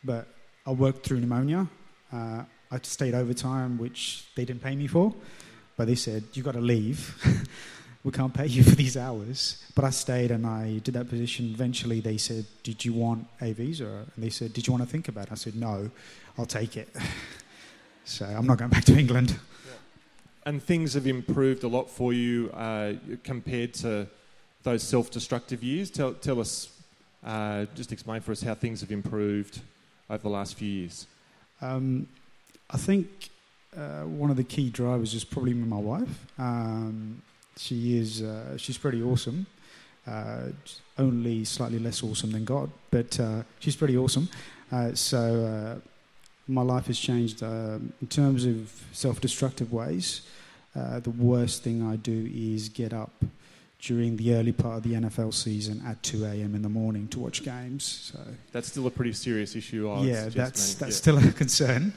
but 0.04 0.26
I 0.66 0.72
worked 0.72 1.04
through 1.04 1.20
pneumonia. 1.20 1.68
Uh, 2.12 2.44
I 2.72 2.80
stayed 2.82 3.14
overtime, 3.14 3.76
which 3.76 4.24
they 4.34 4.46
didn't 4.46 4.62
pay 4.62 4.74
me 4.74 4.86
for, 4.86 5.14
but 5.76 5.86
they 5.86 5.94
said 5.94 6.24
You've 6.32 6.46
got 6.46 6.54
to 6.54 6.60
leave. 6.60 7.14
we 8.04 8.10
can't 8.10 8.32
pay 8.32 8.46
you 8.46 8.64
for 8.64 8.74
these 8.74 8.96
hours. 8.96 9.62
But 9.74 9.84
I 9.84 9.90
stayed 9.90 10.30
and 10.30 10.46
I 10.46 10.78
did 10.78 10.94
that 10.94 11.08
position. 11.08 11.50
Eventually, 11.52 12.00
they 12.00 12.16
said, 12.16 12.46
Did 12.62 12.84
you 12.84 12.94
want 12.94 13.26
a 13.40 13.52
visa? 13.52 14.06
And 14.14 14.24
they 14.24 14.30
said, 14.30 14.52
Did 14.54 14.66
you 14.66 14.72
want 14.72 14.84
to 14.84 14.90
think 14.90 15.08
about 15.08 15.26
it? 15.26 15.32
I 15.32 15.36
said, 15.36 15.54
No, 15.54 15.90
I'll 16.38 16.46
take 16.46 16.76
it. 16.76 16.88
so 18.04 18.24
I'm 18.24 18.46
not 18.46 18.58
going 18.58 18.70
back 18.70 18.84
to 18.86 18.98
England. 18.98 19.38
And 20.44 20.60
things 20.60 20.94
have 20.94 21.06
improved 21.06 21.62
a 21.62 21.68
lot 21.68 21.88
for 21.88 22.12
you 22.12 22.50
uh, 22.50 22.94
compared 23.22 23.74
to 23.74 24.08
those 24.62 24.82
self 24.82 25.10
destructive 25.10 25.62
years. 25.62 25.90
Tell, 25.90 26.14
tell 26.14 26.40
us, 26.40 26.70
uh, 27.24 27.66
just 27.74 27.92
explain 27.92 28.22
for 28.22 28.32
us 28.32 28.42
how 28.42 28.54
things 28.54 28.80
have 28.80 28.90
improved 28.90 29.60
over 30.10 30.22
the 30.22 30.28
last 30.28 30.56
few 30.56 30.68
years. 30.68 31.06
Um, 31.60 32.08
I 32.72 32.76
think 32.78 33.30
uh, 33.76 34.02
one 34.02 34.30
of 34.30 34.36
the 34.36 34.44
key 34.44 34.70
drivers 34.70 35.14
is 35.14 35.24
probably 35.24 35.54
my 35.54 35.76
wife. 35.76 36.26
Um, 36.38 37.22
she 37.56 37.98
is 37.98 38.22
uh, 38.22 38.56
she's 38.56 38.78
pretty 38.78 39.02
awesome. 39.02 39.46
Uh, 40.06 40.48
only 40.98 41.44
slightly 41.44 41.78
less 41.78 42.02
awesome 42.02 42.32
than 42.32 42.44
God, 42.44 42.70
but 42.90 43.18
uh, 43.20 43.42
she's 43.60 43.76
pretty 43.76 43.96
awesome. 43.96 44.28
Uh, 44.70 44.94
so 44.94 45.44
uh, 45.44 45.88
my 46.48 46.62
life 46.62 46.86
has 46.86 46.98
changed 46.98 47.42
in 47.42 48.08
terms 48.08 48.44
of 48.44 48.84
self-destructive 48.92 49.72
ways. 49.72 50.22
Uh, 50.74 51.00
the 51.00 51.10
worst 51.10 51.62
thing 51.62 51.86
I 51.86 51.96
do 51.96 52.30
is 52.34 52.68
get 52.68 52.92
up 52.92 53.12
during 53.80 54.16
the 54.16 54.34
early 54.34 54.52
part 54.52 54.78
of 54.78 54.82
the 54.84 54.94
NFL 54.94 55.34
season 55.34 55.82
at 55.86 56.02
2 56.02 56.24
a.m. 56.24 56.54
in 56.54 56.62
the 56.62 56.68
morning 56.68 57.08
to 57.08 57.18
watch 57.18 57.42
games. 57.42 57.84
So 57.84 58.18
that's 58.52 58.68
still 58.68 58.86
a 58.86 58.90
pretty 58.90 59.12
serious 59.12 59.54
issue. 59.54 59.90
I 59.90 60.02
yeah, 60.02 60.28
that's 60.28 60.74
that's 60.74 60.96
yeah. 60.96 61.02
still 61.02 61.18
a 61.18 61.32
concern. 61.42 61.92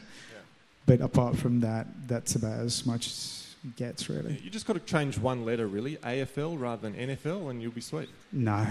But 0.85 1.01
apart 1.01 1.35
from 1.37 1.61
that, 1.61 1.87
that's 2.07 2.35
about 2.35 2.59
as 2.59 2.85
much 2.85 3.07
as 3.07 3.55
gets, 3.75 4.09
really. 4.09 4.39
You 4.43 4.49
just 4.49 4.65
got 4.67 4.73
to 4.73 4.79
change 4.79 5.17
one 5.17 5.45
letter, 5.45 5.67
really, 5.67 5.97
AFL 5.97 6.59
rather 6.59 6.89
than 6.89 6.93
NFL, 6.93 7.49
and 7.49 7.61
you'll 7.61 7.71
be 7.71 7.81
sweet. 7.81 8.09
No. 8.31 8.67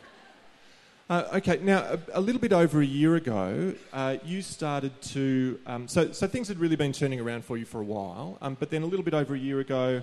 uh, 1.10 1.24
okay, 1.34 1.58
now 1.62 1.80
a, 1.80 1.98
a, 2.14 2.20
little 2.20 2.40
bit 2.40 2.52
over 2.52 2.80
a 2.80 2.86
year 2.86 3.16
ago, 3.16 3.74
uh, 3.92 4.16
you 4.24 4.40
started 4.42 4.98
to. 5.02 5.58
Um, 5.66 5.88
so, 5.88 6.12
so 6.12 6.26
things 6.26 6.48
had 6.48 6.58
really 6.58 6.76
been 6.76 6.92
turning 6.92 7.20
around 7.20 7.44
for 7.44 7.56
you 7.56 7.64
for 7.64 7.80
a 7.80 7.84
while, 7.84 8.38
um, 8.40 8.56
but 8.58 8.70
then 8.70 8.82
a 8.82 8.86
little 8.86 9.04
bit 9.04 9.14
over 9.14 9.34
a 9.34 9.38
year 9.38 9.60
ago, 9.60 10.02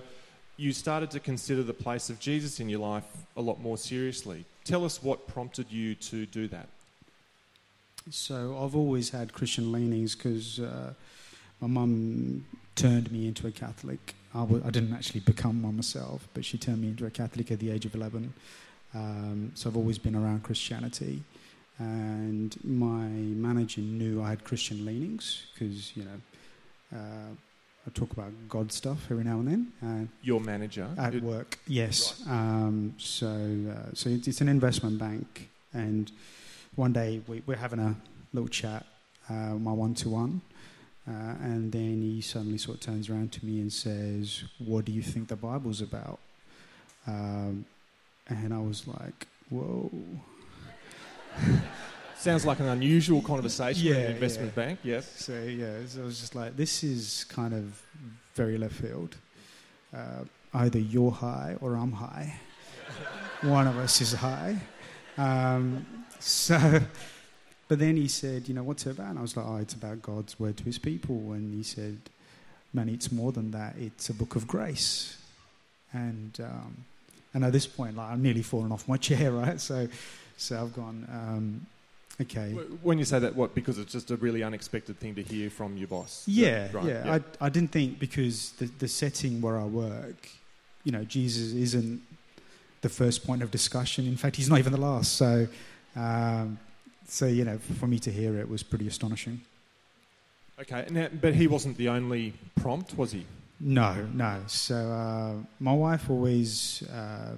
you 0.56 0.72
started 0.72 1.10
to 1.10 1.20
consider 1.20 1.62
the 1.62 1.74
place 1.74 2.10
of 2.10 2.20
Jesus 2.20 2.60
in 2.60 2.68
your 2.68 2.80
life 2.80 3.04
a 3.36 3.40
lot 3.40 3.60
more 3.60 3.78
seriously. 3.78 4.44
Tell 4.64 4.84
us 4.84 5.02
what 5.02 5.26
prompted 5.26 5.72
you 5.72 5.94
to 5.96 6.26
do 6.26 6.48
that. 6.48 6.68
So, 8.08 8.58
I've 8.62 8.74
always 8.74 9.10
had 9.10 9.32
Christian 9.32 9.72
leanings 9.72 10.14
because 10.14 10.58
uh, 10.58 10.94
my 11.60 11.68
mum 11.68 12.44
turned 12.74 13.12
me 13.12 13.28
into 13.28 13.46
a 13.46 13.50
Catholic. 13.50 14.14
I 14.34 14.40
w- 14.40 14.62
I 14.64 14.70
didn't 14.70 14.94
actually 14.94 15.20
become 15.20 15.62
one 15.62 15.76
myself, 15.76 16.26
but 16.34 16.44
she 16.44 16.56
turned 16.56 16.80
me 16.80 16.88
into 16.88 17.04
a 17.06 17.10
Catholic 17.10 17.50
at 17.50 17.58
the 17.58 17.70
age 17.70 17.84
of 17.84 17.94
11. 17.94 18.32
Um, 18.94 19.52
so 19.54 19.68
I've 19.68 19.76
always 19.76 19.98
been 19.98 20.16
around 20.16 20.42
Christianity. 20.42 21.22
And 21.78 22.56
my 22.62 23.06
manager 23.48 23.80
knew 23.80 24.22
I 24.22 24.30
had 24.30 24.44
Christian 24.44 24.84
leanings 24.84 25.46
because, 25.52 25.96
you 25.96 26.04
know, 26.04 26.98
uh, 26.98 27.34
I 27.86 27.90
talk 27.94 28.12
about 28.12 28.32
God 28.48 28.70
stuff 28.72 29.06
every 29.10 29.24
now 29.24 29.38
and 29.40 29.48
then. 29.48 29.72
Uh, 29.82 30.06
Your 30.22 30.40
manager? 30.40 30.88
At 30.98 31.22
work, 31.22 31.58
yes. 31.66 32.22
Right. 32.26 32.32
Um, 32.32 32.94
so 32.98 33.26
uh, 33.26 33.90
so 33.94 34.10
it's, 34.10 34.28
it's, 34.28 34.40
an 34.42 34.48
investment 34.48 34.98
bank. 34.98 35.48
And 35.72 36.12
one 36.74 36.92
day 36.92 37.20
we, 37.26 37.42
are 37.48 37.56
having 37.56 37.78
a 37.78 37.96
little 38.32 38.48
chat, 38.48 38.86
uh, 39.28 39.54
my 39.54 39.72
one 39.72 39.94
to 39.94 40.08
one. 40.08 40.40
Uh, 41.08 41.34
and 41.42 41.72
then 41.72 42.00
he 42.02 42.20
suddenly 42.20 42.58
sort 42.58 42.76
of 42.76 42.82
turns 42.82 43.08
around 43.08 43.32
to 43.32 43.44
me 43.44 43.60
and 43.60 43.72
says, 43.72 44.44
What 44.58 44.84
do 44.84 44.92
you 44.92 45.02
think 45.02 45.28
the 45.28 45.36
Bible's 45.36 45.80
about? 45.80 46.20
Um, 47.06 47.64
and 48.28 48.54
I 48.54 48.58
was 48.58 48.86
like, 48.86 49.26
Whoa. 49.48 49.90
Sounds 52.16 52.44
like 52.44 52.60
an 52.60 52.68
unusual 52.68 53.22
conversation 53.22 53.86
yeah, 53.86 53.94
in 53.94 54.00
an 54.02 54.10
investment 54.12 54.52
yeah. 54.54 54.64
bank, 54.64 54.78
yes. 54.82 55.10
So, 55.24 55.42
yeah, 55.42 55.78
so 55.86 56.02
I 56.02 56.04
was 56.04 56.20
just 56.20 56.34
like, 56.34 56.56
This 56.56 56.84
is 56.84 57.24
kind 57.24 57.54
of 57.54 57.82
very 58.34 58.58
left 58.58 58.74
field. 58.74 59.16
Uh, 59.94 60.24
either 60.54 60.78
you're 60.78 61.10
high 61.10 61.56
or 61.60 61.74
I'm 61.74 61.92
high. 61.92 62.34
One 63.42 63.66
of 63.66 63.78
us 63.78 64.00
is 64.00 64.12
high. 64.12 64.58
Um, 65.16 65.86
so 66.20 66.80
but 67.70 67.78
then 67.78 67.96
he 67.96 68.08
said, 68.08 68.48
you 68.48 68.54
know, 68.54 68.64
what's 68.64 68.84
it 68.84 68.90
about? 68.90 69.10
And 69.10 69.18
I 69.20 69.22
was 69.22 69.36
like, 69.36 69.46
oh, 69.46 69.58
it's 69.58 69.74
about 69.74 70.02
God's 70.02 70.40
word 70.40 70.56
to 70.56 70.64
his 70.64 70.76
people. 70.76 71.32
And 71.34 71.54
he 71.54 71.62
said, 71.62 71.98
man, 72.74 72.88
it's 72.88 73.12
more 73.12 73.30
than 73.30 73.52
that. 73.52 73.76
It's 73.78 74.08
a 74.08 74.12
book 74.12 74.34
of 74.34 74.48
grace. 74.48 75.16
And 75.92 76.36
um, 76.40 76.84
and 77.32 77.44
at 77.44 77.52
this 77.52 77.68
point, 77.68 77.96
like, 77.96 78.10
I'm 78.10 78.22
nearly 78.22 78.42
fallen 78.42 78.72
off 78.72 78.88
my 78.88 78.96
chair, 78.96 79.30
right? 79.44 79.60
So, 79.60 79.86
so 80.36 80.60
I've 80.60 80.74
gone, 80.74 81.06
um, 81.12 81.66
okay. 82.20 82.50
When 82.82 82.98
you 82.98 83.04
say 83.04 83.20
that, 83.20 83.36
what? 83.36 83.54
Because 83.54 83.78
it's 83.78 83.92
just 83.92 84.10
a 84.10 84.16
really 84.16 84.42
unexpected 84.42 84.98
thing 84.98 85.14
to 85.14 85.22
hear 85.22 85.48
from 85.48 85.76
your 85.76 85.86
boss. 85.86 86.24
Yeah, 86.26 86.70
right, 86.72 86.84
yeah. 86.84 87.04
yeah. 87.04 87.18
I, 87.40 87.46
I 87.46 87.48
didn't 87.50 87.70
think 87.70 88.00
because 88.00 88.50
the, 88.58 88.66
the 88.80 88.88
setting 88.88 89.40
where 89.40 89.56
I 89.56 89.64
work, 89.64 90.28
you 90.82 90.90
know, 90.90 91.04
Jesus 91.04 91.52
isn't 91.52 92.02
the 92.80 92.88
first 92.88 93.24
point 93.24 93.44
of 93.44 93.52
discussion. 93.52 94.08
In 94.08 94.16
fact, 94.16 94.34
he's 94.34 94.50
not 94.50 94.58
even 94.58 94.72
the 94.72 94.80
last. 94.80 95.12
So, 95.12 95.46
um, 95.96 96.58
so 97.06 97.26
you 97.26 97.44
know, 97.44 97.58
for 97.58 97.86
me 97.86 97.98
to 98.00 98.10
hear 98.10 98.38
it 98.38 98.48
was 98.48 98.62
pretty 98.62 98.86
astonishing. 98.86 99.40
Okay, 100.60 101.08
but 101.20 101.34
he 101.34 101.46
wasn't 101.46 101.76
the 101.78 101.88
only 101.88 102.34
prompt, 102.54 102.96
was 102.96 103.12
he? 103.12 103.24
No, 103.60 104.06
no. 104.12 104.42
So 104.46 104.74
uh, 104.74 105.34
my 105.58 105.72
wife 105.72 106.10
always, 106.10 106.82
uh, 106.90 107.36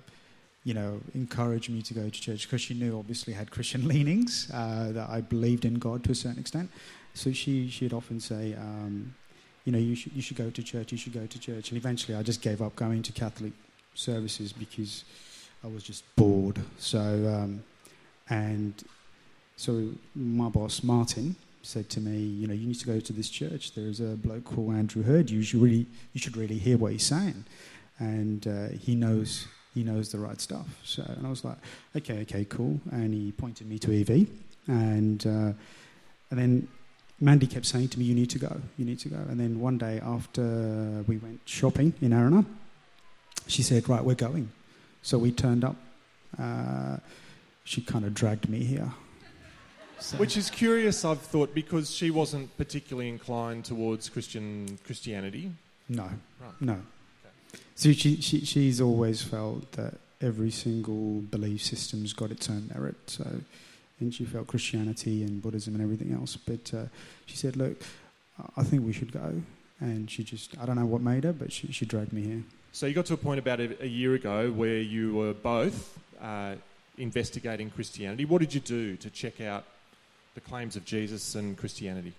you 0.64 0.74
know, 0.74 1.00
encouraged 1.14 1.70
me 1.70 1.82
to 1.82 1.94
go 1.94 2.08
to 2.08 2.20
church 2.20 2.48
because 2.48 2.60
she 2.60 2.74
knew, 2.74 2.98
obviously, 2.98 3.34
I 3.34 3.38
had 3.38 3.50
Christian 3.50 3.86
leanings 3.92 4.50
uh, 4.52 4.90
that 4.92 5.08
I 5.08 5.20
believed 5.20 5.64
in 5.64 5.74
God 5.74 6.04
to 6.04 6.12
a 6.12 6.14
certain 6.14 6.40
extent. 6.40 6.70
So 7.14 7.32
she 7.32 7.68
she'd 7.68 7.92
often 7.92 8.20
say, 8.20 8.54
um, 8.54 9.14
you 9.64 9.72
know, 9.72 9.78
you 9.78 9.94
should 9.94 10.12
you 10.12 10.22
should 10.22 10.36
go 10.36 10.50
to 10.50 10.62
church. 10.62 10.92
You 10.92 10.98
should 10.98 11.12
go 11.12 11.26
to 11.26 11.38
church. 11.38 11.70
And 11.70 11.78
eventually, 11.78 12.16
I 12.16 12.22
just 12.22 12.42
gave 12.42 12.60
up 12.60 12.74
going 12.76 13.02
to 13.02 13.12
Catholic 13.12 13.52
services 13.94 14.52
because 14.52 15.04
I 15.62 15.68
was 15.68 15.82
just 15.82 16.04
bored. 16.16 16.58
So 16.78 17.00
um, 17.00 17.62
and 18.28 18.74
so 19.56 19.90
my 20.14 20.48
boss, 20.48 20.82
Martin, 20.82 21.36
said 21.62 21.88
to 21.90 22.00
me, 22.00 22.18
you 22.18 22.46
know, 22.46 22.54
you 22.54 22.66
need 22.66 22.78
to 22.80 22.86
go 22.86 22.98
to 22.98 23.12
this 23.12 23.28
church. 23.28 23.74
There's 23.74 24.00
a 24.00 24.16
bloke 24.16 24.44
called 24.44 24.74
Andrew 24.74 25.02
Heard. 25.02 25.30
You 25.30 25.42
should 25.42 25.60
really, 25.60 25.86
you 26.12 26.20
should 26.20 26.36
really 26.36 26.58
hear 26.58 26.76
what 26.76 26.92
he's 26.92 27.04
saying, 27.06 27.44
and 27.98 28.46
uh, 28.46 28.68
he 28.68 28.94
knows 28.94 29.46
he 29.74 29.82
knows 29.82 30.10
the 30.12 30.18
right 30.18 30.40
stuff. 30.40 30.66
So, 30.84 31.02
and 31.02 31.26
I 31.26 31.30
was 31.30 31.44
like, 31.44 31.56
okay, 31.96 32.20
okay, 32.22 32.44
cool. 32.44 32.80
And 32.90 33.14
he 33.14 33.32
pointed 33.32 33.68
me 33.68 33.78
to 33.78 34.00
EV, 34.00 34.26
and 34.66 35.26
uh, 35.26 35.52
and 36.30 36.38
then 36.38 36.68
Mandy 37.20 37.46
kept 37.46 37.66
saying 37.66 37.88
to 37.90 37.98
me, 37.98 38.04
you 38.04 38.14
need 38.14 38.30
to 38.30 38.38
go, 38.38 38.60
you 38.76 38.84
need 38.84 38.98
to 39.00 39.08
go. 39.08 39.16
And 39.16 39.38
then 39.38 39.60
one 39.60 39.78
day 39.78 40.00
after 40.04 41.04
we 41.06 41.18
went 41.18 41.40
shopping 41.44 41.94
in 42.00 42.12
Erina, 42.12 42.44
she 43.46 43.62
said, 43.62 43.88
right, 43.88 44.04
we're 44.04 44.14
going. 44.14 44.50
So 45.02 45.18
we 45.18 45.30
turned 45.30 45.64
up. 45.64 45.76
Uh, 46.38 46.96
she 47.64 47.80
kind 47.80 48.04
of 48.04 48.14
dragged 48.14 48.48
me 48.48 48.64
here. 48.64 48.92
So. 50.00 50.16
Which 50.16 50.36
is 50.36 50.50
curious, 50.50 51.04
I've 51.04 51.20
thought, 51.20 51.54
because 51.54 51.94
she 51.94 52.10
wasn't 52.10 52.56
particularly 52.56 53.08
inclined 53.08 53.64
towards 53.64 54.08
Christian 54.08 54.78
Christianity. 54.84 55.52
No, 55.88 56.02
right. 56.02 56.60
no. 56.60 56.72
Okay. 56.72 57.62
So 57.76 57.92
she, 57.92 58.20
she, 58.20 58.44
she's 58.44 58.80
always 58.80 59.22
felt 59.22 59.70
that 59.72 59.94
every 60.20 60.50
single 60.50 61.20
belief 61.20 61.62
system's 61.62 62.12
got 62.12 62.32
its 62.32 62.50
own 62.50 62.68
merit. 62.74 62.96
So, 63.06 63.28
and 64.00 64.12
she 64.12 64.24
felt 64.24 64.48
Christianity 64.48 65.22
and 65.22 65.40
Buddhism 65.40 65.74
and 65.74 65.82
everything 65.84 66.12
else. 66.12 66.36
But 66.36 66.74
uh, 66.74 66.86
she 67.26 67.36
said, 67.36 67.56
"Look, 67.56 67.80
I 68.56 68.64
think 68.64 68.84
we 68.84 68.92
should 68.92 69.12
go." 69.12 69.40
And 69.78 70.10
she 70.10 70.22
just, 70.22 70.56
I 70.60 70.66
don't 70.66 70.76
know 70.76 70.86
what 70.86 71.00
made 71.00 71.24
her, 71.24 71.32
but 71.32 71.52
she, 71.52 71.72
she 71.72 71.86
dragged 71.86 72.12
me 72.12 72.22
here. 72.22 72.42
So 72.72 72.86
you 72.86 72.94
got 72.94 73.06
to 73.06 73.14
a 73.14 73.16
point 73.16 73.40
about 73.40 73.58
a, 73.60 73.82
a 73.82 73.86
year 73.86 74.14
ago 74.14 74.50
where 74.50 74.78
you 74.78 75.14
were 75.14 75.32
both 75.32 75.98
uh, 76.20 76.54
investigating 76.98 77.70
Christianity. 77.70 78.24
What 78.24 78.40
did 78.40 78.54
you 78.54 78.60
do 78.60 78.96
to 78.96 79.10
check 79.10 79.40
out 79.40 79.64
the 80.34 80.40
claims 80.40 80.76
of 80.76 80.84
Jesus 80.84 81.34
and 81.34 81.56
Christianity? 81.56 82.12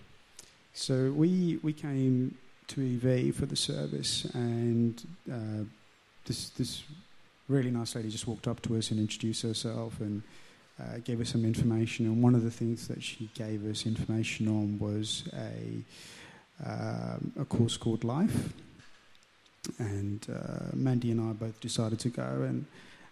So 0.73 1.11
we 1.11 1.59
we 1.61 1.73
came 1.73 2.35
to 2.67 2.81
EV 2.81 3.35
for 3.35 3.45
the 3.45 3.55
service, 3.55 4.25
and 4.33 5.01
uh, 5.31 5.65
this 6.25 6.49
this 6.49 6.83
really 7.47 7.71
nice 7.71 7.95
lady 7.95 8.09
just 8.09 8.27
walked 8.27 8.47
up 8.47 8.61
to 8.63 8.77
us 8.77 8.89
and 8.91 8.99
introduced 8.99 9.43
herself 9.43 9.99
and 9.99 10.23
uh, 10.79 10.97
gave 11.03 11.21
us 11.21 11.29
some 11.29 11.45
information. 11.45 12.05
And 12.05 12.23
one 12.23 12.35
of 12.35 12.43
the 12.43 12.51
things 12.51 12.87
that 12.87 13.03
she 13.03 13.29
gave 13.35 13.65
us 13.69 13.85
information 13.85 14.47
on 14.47 14.79
was 14.79 15.23
a 15.33 15.83
um, 16.65 17.33
a 17.39 17.45
course 17.45 17.77
called 17.77 18.03
Life. 18.03 18.53
And 19.77 20.25
uh, 20.29 20.75
Mandy 20.75 21.11
and 21.11 21.21
I 21.21 21.33
both 21.33 21.59
decided 21.61 21.99
to 21.99 22.09
go, 22.09 22.45
and 22.47 22.65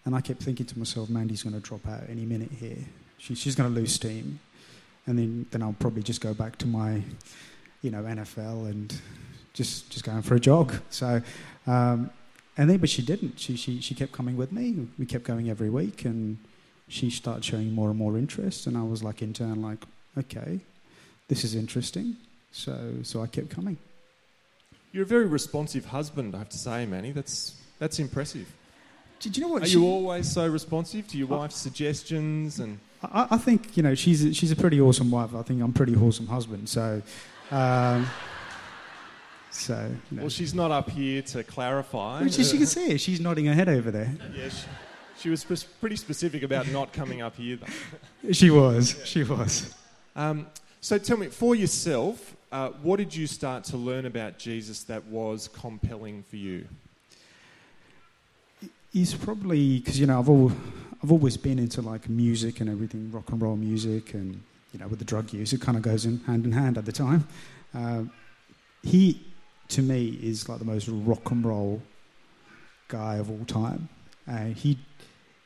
and 0.06 0.16
I 0.16 0.22
kept 0.22 0.42
thinking 0.42 0.66
to 0.66 0.80
myself, 0.80 1.10
Mandy's 1.10 1.44
going 1.44 1.54
to 1.54 1.60
drop 1.60 1.88
out 1.88 2.04
any 2.10 2.26
minute 2.26 2.52
here. 2.60 2.78
She, 3.18 3.36
she's 3.36 3.56
going 3.56 3.74
to 3.74 3.80
lose 3.80 3.94
steam, 3.94 4.40
and 5.06 5.18
then 5.18 5.46
then 5.52 5.62
I'll 5.62 5.76
probably 5.80 6.04
just 6.04 6.22
go 6.22 6.34
back 6.34 6.58
to 6.60 6.68
my, 6.68 7.02
you 7.82 7.92
know, 7.92 8.04
NFL 8.04 8.70
and 8.70 8.94
just 9.54 9.90
just 9.90 10.04
going 10.04 10.22
for 10.22 10.36
a 10.36 10.40
jog. 10.40 10.74
So. 10.90 11.22
Um, 11.68 12.10
and 12.58 12.70
then, 12.70 12.78
but 12.78 12.90
she 12.90 13.02
didn't. 13.02 13.40
She, 13.40 13.56
she, 13.56 13.80
she 13.80 13.96
kept 13.96 14.12
coming 14.12 14.36
with 14.36 14.52
me. 14.52 14.88
We 15.00 15.06
kept 15.06 15.24
going 15.24 15.50
every 15.50 15.70
week, 15.70 16.06
and 16.06 16.38
she 16.88 17.10
started 17.10 17.46
showing 17.46 17.72
more 17.74 17.90
and 17.90 17.98
more 17.98 18.18
interest. 18.18 18.68
And 18.68 18.78
I 18.78 18.84
was 18.84 19.02
like, 19.02 19.22
in 19.22 19.34
turn, 19.34 19.62
like, 19.62 19.86
okay, 20.18 20.60
this 21.28 21.44
is 21.44 21.56
interesting. 21.56 22.18
So, 22.52 22.96
so 23.04 23.24
I 23.24 23.28
kept 23.28 23.50
coming. 23.50 23.78
You're 24.92 25.04
a 25.04 25.08
very 25.08 25.26
responsive 25.26 25.86
husband, 25.86 26.36
I 26.36 26.40
have 26.40 26.50
to 26.50 26.58
say, 26.58 26.86
Mani. 26.86 27.12
That's, 27.14 27.56
that's 27.80 28.00
impressive. 28.00 28.52
Did 29.22 29.38
you 29.38 29.44
know 29.44 29.50
what? 29.50 29.62
Are 29.64 29.68
she, 29.68 29.74
you 29.78 29.86
always 29.86 30.30
so 30.32 30.48
responsive 30.48 31.08
to 31.10 31.18
your 31.18 31.28
wife's 31.28 31.56
suggestions? 31.56 32.60
And 32.60 32.80
I, 33.04 33.28
I 33.32 33.38
think 33.38 33.78
you 33.78 33.84
know 33.84 33.94
she's 33.94 34.24
a, 34.24 34.34
she's 34.34 34.52
a 34.52 34.56
pretty 34.56 34.82
awesome 34.82 35.12
wife. 35.12 35.36
I 35.36 35.44
think 35.44 35.62
I'm 35.62 35.70
a 35.70 35.74
pretty 35.74 35.96
awesome 35.96 36.26
husband. 36.26 36.68
So, 36.68 37.02
um, 37.52 38.08
so 39.52 39.92
well, 40.12 40.30
she's 40.30 40.56
not 40.56 40.72
up 40.72 40.90
here 40.90 41.22
to 41.22 41.44
clarify. 41.44 42.24
Which 42.24 42.40
you 42.40 42.58
can 42.58 42.66
see. 42.66 42.98
She's 42.98 43.20
nodding 43.20 43.46
her 43.46 43.54
head 43.54 43.70
over 43.70 43.92
there. 43.92 44.12
yeah, 44.36 44.50
she, 44.50 44.66
she 45.20 45.30
was 45.30 45.64
pretty 45.80 45.98
specific 45.98 46.42
about 46.42 46.68
not 46.70 46.92
coming 46.92 47.22
up 47.22 47.36
here. 47.36 47.58
Though. 47.58 48.32
She 48.34 48.50
was. 48.50 49.00
She 49.06 49.24
was. 49.24 49.74
Um, 50.16 50.48
so 50.80 50.98
tell 50.98 51.18
me, 51.18 51.28
for 51.28 51.56
yourself, 51.56 52.36
uh, 52.52 52.70
what 52.82 52.98
did 52.98 53.16
you 53.16 53.28
start 53.28 53.64
to 53.66 53.78
learn 53.78 54.06
about 54.06 54.38
Jesus 54.38 54.84
that 54.86 55.06
was 55.06 55.48
compelling 55.48 56.24
for 56.24 56.38
you? 56.38 56.68
He's 58.92 59.14
probably 59.14 59.80
because 59.80 59.98
you 59.98 60.06
know 60.06 60.20
I've 60.20 60.28
al- 60.28 60.52
I've 61.02 61.12
always 61.14 61.38
been 61.38 61.60
into 61.60 61.82
like 61.82 62.10
music 62.10 62.60
and 62.60 62.70
everything, 62.70 63.10
rock 63.10 63.30
and 63.30 63.42
roll 63.42 63.56
music, 63.56 64.14
and 64.14 64.44
you 64.74 64.80
know 64.80 64.88
with 64.90 65.00
the 65.00 65.06
drug 65.06 65.32
use, 65.32 65.54
it 65.54 65.62
kind 65.62 65.78
of 65.78 65.84
goes 65.84 66.06
in 66.06 66.20
hand 66.26 66.46
in 66.46 66.52
hand 66.52 66.78
at 66.78 66.84
the 66.84 66.92
time. 66.92 67.26
Uh, 67.74 68.04
he, 68.84 69.22
to 69.70 69.82
me, 69.82 70.20
is 70.22 70.50
like 70.50 70.60
the 70.60 70.66
most 70.66 70.90
rock 70.90 71.32
and 71.32 71.46
roll 71.46 71.82
guy 72.90 73.16
of 73.16 73.30
all 73.30 73.46
time. 73.46 73.88
Uh, 74.28 74.48
he 74.48 74.78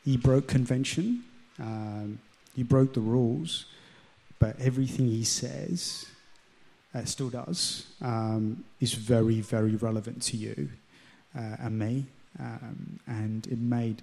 he 0.04 0.18
broke 0.18 0.48
convention, 0.48 1.24
um, 1.60 2.18
he 2.56 2.64
broke 2.64 2.96
the 2.96 3.00
rules, 3.00 3.66
but 4.40 4.60
everything 4.60 5.06
he 5.06 5.24
says 5.24 6.08
uh, 6.96 7.06
still 7.06 7.30
does 7.30 7.86
um, 8.02 8.64
is 8.82 8.96
very 8.96 9.42
very 9.42 9.76
relevant 9.76 10.24
to 10.24 10.36
you 10.36 10.70
uh, 11.38 11.58
and 11.60 11.78
me 11.78 12.08
um, 12.40 13.00
and 13.08 13.48
it 13.48 13.60
made 13.60 14.02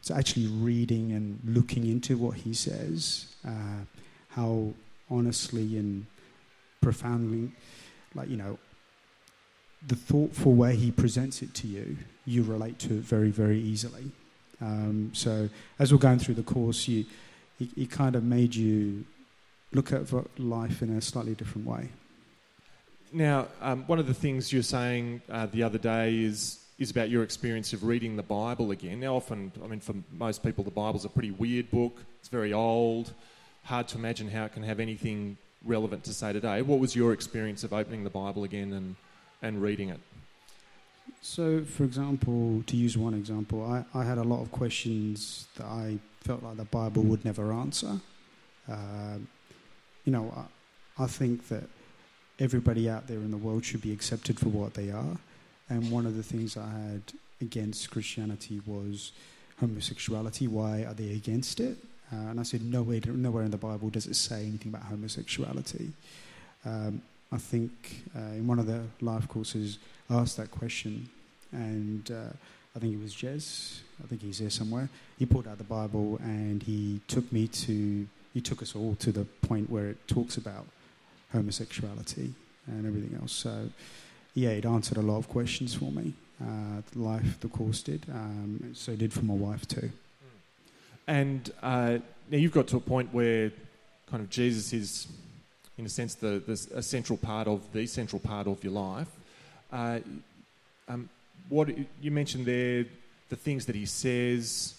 so 0.00 0.14
actually 0.14 0.46
reading 0.46 1.12
and 1.12 1.40
looking 1.44 1.86
into 1.86 2.16
what 2.16 2.36
he 2.36 2.54
says, 2.54 3.34
uh, 3.46 3.84
how 4.28 4.72
honestly 5.10 5.76
and 5.76 6.06
profoundly, 6.80 7.50
like 8.14 8.28
you 8.28 8.36
know, 8.36 8.58
the 9.86 9.96
thoughtful 9.96 10.54
way 10.54 10.76
he 10.76 10.90
presents 10.90 11.42
it 11.42 11.54
to 11.54 11.66
you, 11.66 11.96
you 12.24 12.42
relate 12.42 12.78
to 12.80 12.94
it 12.94 13.02
very 13.02 13.30
very 13.30 13.58
easily. 13.58 14.12
Um, 14.60 15.10
so 15.12 15.48
as 15.78 15.92
we're 15.92 15.98
going 15.98 16.18
through 16.18 16.34
the 16.34 16.42
course, 16.42 16.88
you 16.88 17.04
he, 17.58 17.86
kind 17.86 18.16
of 18.16 18.22
made 18.22 18.54
you 18.54 19.04
look 19.72 19.92
at 19.92 20.12
life 20.38 20.82
in 20.82 20.96
a 20.96 21.00
slightly 21.00 21.34
different 21.34 21.66
way. 21.66 21.88
Now, 23.12 23.48
um, 23.60 23.84
one 23.86 23.98
of 23.98 24.06
the 24.06 24.14
things 24.14 24.52
you're 24.52 24.62
saying 24.62 25.22
uh, 25.30 25.46
the 25.46 25.62
other 25.62 25.78
day 25.78 26.18
is 26.18 26.58
is 26.78 26.90
about 26.90 27.08
your 27.08 27.22
experience 27.22 27.72
of 27.72 27.84
reading 27.84 28.16
the 28.16 28.22
Bible 28.22 28.70
again. 28.70 29.00
Now, 29.00 29.16
often, 29.16 29.52
I 29.64 29.66
mean, 29.66 29.80
for 29.80 29.94
most 30.12 30.42
people, 30.42 30.62
the 30.62 30.70
Bible's 30.70 31.04
a 31.04 31.08
pretty 31.08 31.30
weird 31.30 31.70
book. 31.70 32.02
It's 32.20 32.28
very 32.28 32.52
old, 32.52 33.12
hard 33.64 33.88
to 33.88 33.98
imagine 33.98 34.30
how 34.30 34.44
it 34.44 34.52
can 34.52 34.62
have 34.62 34.78
anything 34.78 35.38
relevant 35.64 36.04
to 36.04 36.12
say 36.12 36.32
today. 36.32 36.62
What 36.62 36.78
was 36.78 36.94
your 36.94 37.12
experience 37.12 37.64
of 37.64 37.72
opening 37.72 38.04
the 38.04 38.10
Bible 38.10 38.44
again 38.44 38.72
and, 38.72 38.96
and 39.40 39.62
reading 39.62 39.88
it? 39.88 40.00
So, 41.22 41.64
for 41.64 41.84
example, 41.84 42.62
to 42.66 42.76
use 42.76 42.98
one 42.98 43.14
example, 43.14 43.64
I, 43.64 43.84
I 43.98 44.04
had 44.04 44.18
a 44.18 44.22
lot 44.22 44.42
of 44.42 44.52
questions 44.52 45.46
that 45.56 45.66
I 45.66 45.98
felt 46.20 46.42
like 46.42 46.56
the 46.56 46.64
Bible 46.64 47.02
would 47.04 47.24
never 47.24 47.52
answer. 47.52 48.00
Uh, 48.70 49.18
you 50.04 50.12
know, 50.12 50.32
I, 50.36 51.04
I 51.04 51.06
think 51.06 51.48
that 51.48 51.64
everybody 52.38 52.88
out 52.90 53.06
there 53.06 53.18
in 53.18 53.30
the 53.30 53.36
world 53.36 53.64
should 53.64 53.80
be 53.80 53.92
accepted 53.92 54.38
for 54.38 54.48
what 54.48 54.74
they 54.74 54.90
are. 54.90 55.16
And 55.68 55.90
one 55.90 56.06
of 56.06 56.16
the 56.16 56.22
things 56.22 56.56
I 56.56 56.68
had 56.68 57.02
against 57.40 57.90
Christianity 57.90 58.60
was 58.66 59.12
homosexuality. 59.60 60.46
Why 60.48 60.84
are 60.84 60.94
they 60.94 61.12
against 61.12 61.60
it? 61.60 61.76
Uh, 62.12 62.30
and 62.30 62.40
I 62.40 62.44
said, 62.44 62.62
nowhere, 62.62 63.00
nowhere 63.04 63.44
in 63.44 63.50
the 63.50 63.56
Bible 63.56 63.90
does 63.90 64.06
it 64.06 64.14
say 64.14 64.42
anything 64.42 64.72
about 64.72 64.84
homosexuality. 64.84 65.90
Um, 66.64 67.02
I 67.32 67.38
think 67.38 68.02
uh, 68.16 68.20
in 68.34 68.46
one 68.46 68.60
of 68.60 68.66
the 68.66 68.82
life 69.00 69.26
courses, 69.26 69.78
I 70.08 70.14
asked 70.14 70.36
that 70.36 70.52
question, 70.52 71.08
and 71.50 72.08
uh, 72.10 72.32
I 72.76 72.78
think 72.78 72.94
it 72.94 73.02
was 73.02 73.14
Jez. 73.14 73.80
I 74.04 74.06
think 74.06 74.22
he's 74.22 74.38
there 74.38 74.50
somewhere. 74.50 74.88
He 75.18 75.26
pulled 75.26 75.48
out 75.48 75.58
the 75.58 75.64
Bible 75.64 76.18
and 76.22 76.62
he 76.62 77.00
took 77.08 77.32
me 77.32 77.48
to, 77.48 78.06
he 78.34 78.40
took 78.42 78.60
us 78.60 78.76
all 78.76 78.94
to 78.96 79.10
the 79.10 79.24
point 79.24 79.70
where 79.70 79.86
it 79.86 80.06
talks 80.06 80.36
about 80.36 80.66
homosexuality 81.32 82.34
and 82.66 82.86
everything 82.86 83.18
else. 83.18 83.32
So 83.32 83.70
yeah, 84.36 84.50
it 84.50 84.66
answered 84.66 84.98
a 84.98 85.02
lot 85.02 85.16
of 85.16 85.28
questions 85.28 85.74
for 85.74 85.90
me. 85.90 86.12
Uh, 86.40 86.82
life, 86.94 87.40
the 87.40 87.48
course 87.48 87.82
did. 87.82 88.04
Um, 88.12 88.72
so 88.74 88.94
did 88.94 89.10
for 89.10 89.24
my 89.24 89.32
wife 89.32 89.66
too. 89.66 89.90
And 91.06 91.50
uh, 91.62 91.98
now 92.30 92.36
you've 92.36 92.52
got 92.52 92.66
to 92.68 92.76
a 92.76 92.80
point 92.80 93.14
where 93.14 93.50
kind 94.10 94.22
of 94.22 94.28
Jesus 94.28 94.74
is, 94.74 95.08
in 95.78 95.86
a 95.86 95.88
sense, 95.88 96.16
the, 96.16 96.42
the 96.46 96.78
a 96.78 96.82
central 96.82 97.16
part 97.16 97.48
of 97.48 97.62
the 97.72 97.86
central 97.86 98.20
part 98.20 98.46
of 98.46 98.62
your 98.62 98.74
life. 98.74 99.08
Uh, 99.72 100.00
um, 100.86 101.08
what 101.48 101.70
you 102.02 102.10
mentioned 102.10 102.44
there, 102.44 102.84
the 103.30 103.36
things 103.36 103.64
that 103.66 103.74
he 103.74 103.86
says 103.86 104.74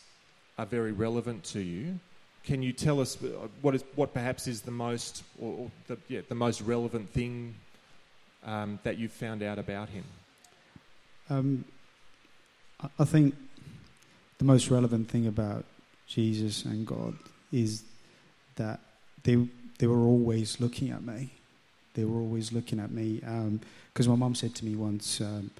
are 0.59 0.67
very 0.67 0.91
relevant 0.91 1.43
to 1.45 1.61
you. 1.61 1.99
Can 2.43 2.61
you 2.61 2.73
tell 2.73 3.01
us 3.01 3.17
what 3.61 3.73
is 3.73 3.83
what 3.95 4.13
perhaps 4.13 4.45
is 4.47 4.61
the 4.61 4.71
most 4.71 5.23
or, 5.41 5.51
or 5.51 5.71
the, 5.87 5.97
yeah, 6.09 6.21
the 6.29 6.35
most 6.35 6.61
relevant 6.61 7.09
thing 7.09 7.55
um, 8.43 8.79
that 8.83 8.97
you've 8.97 9.11
found 9.11 9.43
out 9.43 9.59
about 9.59 9.89
him? 9.89 10.03
Um, 11.29 11.65
I 12.99 13.05
think 13.05 13.35
the 14.37 14.45
most 14.45 14.69
relevant 14.69 15.09
thing 15.09 15.27
about 15.27 15.65
Jesus 16.05 16.63
and 16.65 16.85
God 16.85 17.15
is 17.51 17.83
that 18.55 18.79
they 19.23 19.47
they 19.79 19.87
were 19.87 20.05
always 20.05 20.59
looking 20.59 20.89
at 20.89 21.03
me. 21.03 21.31
They 21.93 22.05
were 22.05 22.19
always 22.19 22.51
looking 22.51 22.79
at 22.79 22.91
me 22.91 23.15
because 23.15 24.07
um, 24.07 24.11
my 24.11 24.15
mum 24.15 24.35
said 24.35 24.55
to 24.55 24.65
me 24.65 24.75
once, 24.75 25.21
um, 25.21 25.51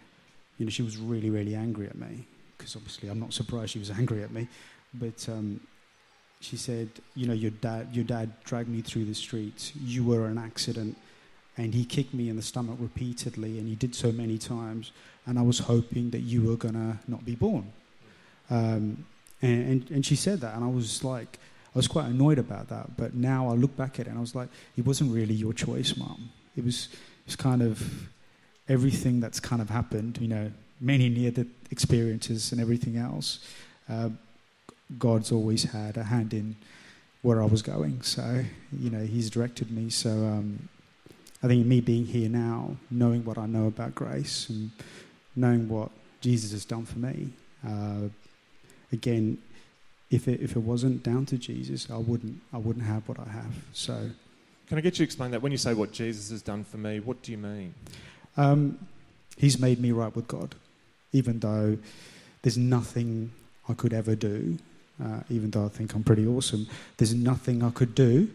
you 0.58 0.66
know, 0.66 0.70
she 0.70 0.84
was 0.84 0.98
really 0.98 1.30
really 1.30 1.56
angry 1.56 1.88
at 1.88 1.96
me 1.96 2.26
because 2.58 2.76
obviously 2.76 3.10
I'm 3.10 3.20
not 3.20 3.34
surprised 3.34 3.72
she 3.72 3.80
was 3.80 3.92
angry 4.00 4.24
at 4.24 4.32
me, 4.32 4.48
but 4.94 5.28
um, 5.28 5.60
she 6.40 6.56
said, 6.56 6.90
you 7.16 7.28
know, 7.28 7.34
your 7.34 7.52
dad 7.52 7.90
your 7.92 8.06
dad 8.06 8.32
dragged 8.44 8.70
me 8.70 8.82
through 8.82 9.06
the 9.06 9.16
streets. 9.16 9.74
You 9.76 10.04
were 10.04 10.28
an 10.28 10.38
accident 10.38 10.98
and 11.58 11.74
he 11.74 11.84
kicked 11.84 12.14
me 12.14 12.30
in 12.30 12.36
the 12.36 12.42
stomach 12.42 12.78
repeatedly, 12.80 13.58
and 13.58 13.68
he 13.68 13.76
did 13.76 13.96
so 13.96 14.12
many 14.12 14.38
times. 14.38 14.92
And 15.26 15.38
I 15.38 15.42
was 15.42 15.60
hoping 15.60 16.12
that 16.12 16.20
you 16.20 16.44
were 16.44 16.56
gonna 16.56 17.00
not 17.08 17.26
be 17.26 17.36
born. 17.36 17.72
Um, 18.50 19.06
and, 19.42 19.72
and, 19.72 19.92
and 19.92 20.06
she 20.06 20.16
said 20.16 20.40
that, 20.42 20.56
and 20.56 20.64
I 20.64 20.68
was 20.68 21.04
like, 21.04 21.40
I 21.76 21.78
was 21.78 21.88
quite 21.88 22.06
annoyed 22.08 22.40
about 22.40 22.70
that. 22.70 22.96
But 22.96 23.14
now 23.14 23.50
I 23.50 23.54
look 23.54 23.76
back 23.76 24.00
at 24.00 24.08
it, 24.08 24.10
and 24.10 24.18
I 24.18 24.22
was 24.22 24.36
like, 24.36 24.50
it 24.78 24.86
wasn't 24.86 25.14
really 25.14 25.34
your 25.34 25.54
choice, 25.54 25.98
mom. 25.98 26.30
It 26.56 26.64
was, 26.64 26.90
it 26.92 27.28
was 27.28 27.36
kind 27.36 27.62
of 27.62 28.10
everything 28.70 29.20
that's 29.20 29.40
kind 29.40 29.62
of 29.62 29.70
happened. 29.70 30.18
You 30.22 30.28
know, 30.28 30.52
many 30.80 31.10
near 31.10 31.32
the 31.32 31.48
experiences 31.72 32.52
and 32.52 32.62
everything 32.62 32.98
else. 32.98 33.40
Uh, 33.90 34.10
God's 34.98 35.32
always 35.32 35.64
had 35.64 35.98
a 35.98 36.04
hand 36.04 36.34
in 36.34 36.56
where 37.22 37.42
I 37.42 37.46
was 37.46 37.62
going. 37.62 38.02
So, 38.04 38.46
you 38.72 38.90
know, 38.90 39.04
He's 39.06 39.30
directed 39.30 39.72
me. 39.72 39.90
So, 39.90 40.10
um, 40.10 40.70
I 41.44 41.48
think 41.48 41.66
me 41.66 41.82
being 41.82 42.06
here 42.06 42.30
now, 42.30 42.78
knowing 42.90 43.24
what 43.24 43.38
I 43.38 43.46
know 43.46 43.68
about 43.68 43.94
grace 43.94 44.50
and 44.50 44.72
knowing 45.36 45.70
what 45.70 45.92
Jesus 46.22 46.52
has 46.52 46.66
done 46.66 46.86
for 46.86 46.98
me, 47.00 47.30
uh, 47.68 48.10
again, 48.92 49.38
if 50.10 50.28
it, 50.28 50.42
if 50.42 50.56
it 50.56 50.60
wasn't 50.60 51.04
down 51.04 51.26
to 51.28 51.38
Jesus, 51.38 51.90
I 51.92 51.98
wouldn't 51.98 52.42
I 52.54 52.58
wouldn't 52.58 52.86
have 52.86 53.08
what 53.08 53.20
I 53.20 53.30
have. 53.30 53.54
So, 53.74 54.10
can 54.68 54.78
I 54.78 54.82
get 54.82 54.94
you 54.94 54.98
to 54.98 55.04
explain 55.04 55.32
that? 55.32 55.42
When 55.42 55.52
you 55.52 55.58
say 55.58 55.74
what 55.74 55.92
Jesus 55.92 56.32
has 56.32 56.42
done 56.42 56.64
for 56.64 56.78
me, 56.78 57.00
what 57.00 57.22
do 57.22 57.32
you 57.32 57.38
mean? 57.38 57.74
Um, 58.36 58.80
He's 59.38 59.60
made 59.60 59.80
me 59.80 59.92
right 59.92 60.14
with 60.16 60.28
God, 60.28 60.56
even 61.12 61.40
though 61.40 61.78
there's 62.42 62.58
nothing 62.58 63.32
I 63.70 63.74
could 63.74 63.94
ever 63.94 64.16
do, 64.16 64.58
uh, 65.04 65.20
even 65.30 65.52
though 65.52 65.66
I 65.66 65.70
think 65.70 65.94
I'm 65.94 66.04
pretty 66.04 66.26
awesome. 66.26 66.68
There's 66.98 67.14
nothing 67.14 67.64
I 67.64 67.70
could 67.70 67.94
do 67.94 68.30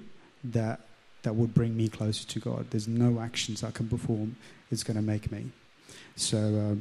that 0.44 0.81
that 1.22 1.34
would 1.34 1.54
bring 1.54 1.76
me 1.76 1.88
closer 1.88 2.26
to 2.26 2.40
God. 2.40 2.66
There's 2.70 2.88
no 2.88 3.20
actions 3.20 3.62
I 3.62 3.70
can 3.70 3.88
perform 3.88 4.36
that's 4.70 4.82
going 4.82 4.96
to 4.96 5.02
make 5.02 5.30
me. 5.30 5.46
So 6.16 6.38
uh, 6.38 6.74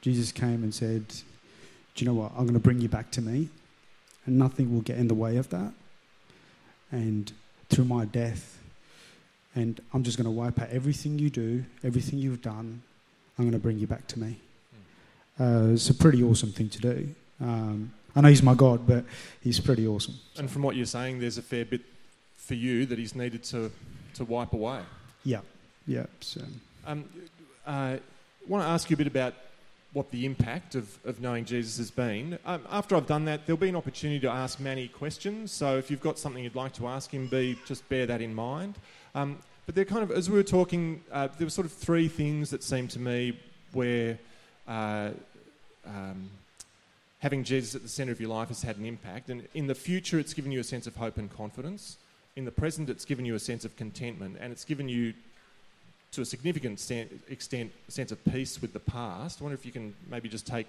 Jesus 0.00 0.32
came 0.32 0.62
and 0.62 0.74
said, 0.74 1.08
"Do 1.08 2.04
you 2.04 2.06
know 2.06 2.14
what? 2.14 2.32
I'm 2.32 2.44
going 2.44 2.54
to 2.54 2.60
bring 2.60 2.80
you 2.80 2.88
back 2.88 3.10
to 3.12 3.22
me, 3.22 3.48
and 4.26 4.38
nothing 4.38 4.72
will 4.72 4.82
get 4.82 4.98
in 4.98 5.08
the 5.08 5.14
way 5.14 5.36
of 5.36 5.50
that. 5.50 5.72
And 6.90 7.32
through 7.68 7.86
my 7.86 8.04
death." 8.04 8.56
And 9.56 9.80
I'm 9.92 10.04
just 10.04 10.16
going 10.16 10.26
to 10.26 10.30
wipe 10.30 10.60
out 10.60 10.70
everything 10.70 11.18
you 11.18 11.28
do, 11.28 11.64
everything 11.82 12.20
you've 12.20 12.40
done. 12.40 12.82
I'm 13.36 13.44
going 13.44 13.52
to 13.52 13.58
bring 13.58 13.80
you 13.80 13.86
back 13.88 14.06
to 14.08 14.20
me. 14.20 14.38
Uh, 15.40 15.70
it's 15.72 15.90
a 15.90 15.94
pretty 15.94 16.22
awesome 16.22 16.52
thing 16.52 16.68
to 16.68 16.78
do. 16.78 17.08
Um, 17.40 17.90
I 18.14 18.20
know 18.20 18.28
he's 18.28 18.42
my 18.42 18.54
God, 18.54 18.86
but 18.86 19.04
he's 19.40 19.58
pretty 19.58 19.86
awesome. 19.86 20.14
And 20.36 20.50
from 20.50 20.62
what 20.62 20.76
you're 20.76 20.86
saying, 20.86 21.20
there's 21.20 21.38
a 21.38 21.42
fair 21.42 21.64
bit 21.64 21.80
for 22.44 22.54
you 22.54 22.86
that 22.86 22.98
he's 22.98 23.14
needed 23.14 23.42
to, 23.44 23.70
to 24.14 24.24
wipe 24.24 24.52
away. 24.52 24.80
Yeah, 25.24 25.40
yeah. 25.86 26.06
So. 26.20 26.40
Um, 26.86 27.04
uh, 27.66 27.70
I 27.70 28.00
want 28.48 28.64
to 28.64 28.68
ask 28.68 28.90
you 28.90 28.94
a 28.94 28.96
bit 28.96 29.06
about 29.06 29.34
what 29.92 30.10
the 30.10 30.24
impact 30.24 30.74
of, 30.74 30.98
of 31.04 31.20
knowing 31.20 31.44
Jesus 31.44 31.76
has 31.78 31.90
been. 31.90 32.38
Um, 32.46 32.62
after 32.70 32.96
I've 32.96 33.06
done 33.06 33.24
that, 33.24 33.46
there'll 33.46 33.58
be 33.58 33.68
an 33.68 33.76
opportunity 33.76 34.20
to 34.20 34.30
ask 34.30 34.60
Mani 34.60 34.88
questions. 34.88 35.50
So 35.50 35.78
if 35.78 35.90
you've 35.90 36.00
got 36.00 36.18
something 36.18 36.42
you'd 36.42 36.54
like 36.54 36.74
to 36.74 36.86
ask 36.86 37.10
him, 37.10 37.26
be 37.26 37.58
just 37.66 37.88
bear 37.88 38.06
that 38.06 38.20
in 38.20 38.34
mind. 38.34 38.76
Um, 39.14 39.38
but 39.66 39.74
they're 39.74 39.84
kind 39.84 40.02
of, 40.02 40.10
as 40.10 40.30
we 40.30 40.36
were 40.36 40.44
talking, 40.44 41.02
uh, 41.12 41.28
there 41.38 41.46
were 41.46 41.50
sort 41.50 41.66
of 41.66 41.72
three 41.72 42.08
things 42.08 42.50
that 42.50 42.62
seemed 42.62 42.90
to 42.90 42.98
me 42.98 43.38
where 43.72 44.18
uh, 44.68 45.10
um, 45.86 46.30
having 47.18 47.44
Jesus 47.44 47.74
at 47.74 47.82
the 47.82 47.88
centre 47.88 48.12
of 48.12 48.20
your 48.20 48.30
life 48.30 48.48
has 48.48 48.62
had 48.62 48.78
an 48.78 48.86
impact. 48.86 49.28
And 49.28 49.46
in 49.54 49.66
the 49.66 49.74
future, 49.74 50.18
it's 50.18 50.34
given 50.34 50.52
you 50.52 50.60
a 50.60 50.64
sense 50.64 50.86
of 50.86 50.96
hope 50.96 51.18
and 51.18 51.34
confidence. 51.36 51.96
In 52.40 52.46
the 52.46 52.50
present, 52.50 52.88
it's 52.88 53.04
given 53.04 53.26
you 53.26 53.34
a 53.34 53.38
sense 53.38 53.66
of 53.66 53.76
contentment. 53.76 54.38
And 54.40 54.50
it's 54.50 54.64
given 54.64 54.88
you, 54.88 55.12
to 56.12 56.22
a 56.22 56.24
significant 56.24 56.80
extent, 57.28 57.70
a 57.86 57.90
sense 57.90 58.12
of 58.12 58.24
peace 58.24 58.62
with 58.62 58.72
the 58.72 58.80
past. 58.80 59.42
I 59.42 59.44
wonder 59.44 59.54
if 59.54 59.66
you 59.66 59.72
can 59.72 59.94
maybe 60.10 60.26
just 60.30 60.46
take 60.46 60.66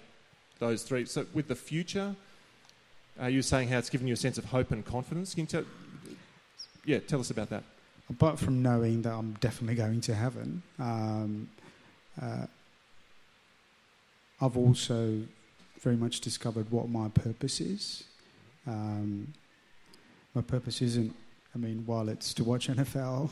those 0.58 0.82
three. 0.82 1.06
So, 1.06 1.24
with 1.32 1.48
the 1.48 1.54
future, 1.54 2.14
uh, 3.18 3.24
you 3.28 3.40
saying 3.40 3.68
how 3.68 3.78
it's 3.78 3.88
given 3.88 4.06
you 4.06 4.12
a 4.12 4.18
sense 4.18 4.36
of 4.36 4.44
hope 4.44 4.70
and 4.70 4.84
confidence. 4.84 5.32
Can 5.32 5.44
you 5.44 5.46
tell, 5.46 5.64
yeah, 6.84 6.98
tell 6.98 7.20
us 7.20 7.30
about 7.30 7.48
that. 7.48 7.62
Apart 8.10 8.38
from 8.38 8.62
knowing 8.62 9.00
that 9.00 9.14
I'm 9.14 9.32
definitely 9.40 9.76
going 9.76 10.02
to 10.02 10.14
heaven, 10.14 10.62
um, 10.78 11.48
uh, 12.20 12.44
I've 14.42 14.58
also 14.58 15.22
very 15.80 15.96
much 15.96 16.20
discovered 16.20 16.70
what 16.70 16.90
my 16.90 17.08
purpose 17.08 17.62
is. 17.62 18.04
Um, 18.66 19.32
my 20.34 20.42
purpose 20.42 20.82
isn't, 20.82 21.16
I 21.54 21.58
mean, 21.58 21.84
while 21.86 22.08
it's 22.08 22.34
to 22.34 22.44
watch 22.44 22.68
NFL 22.68 23.30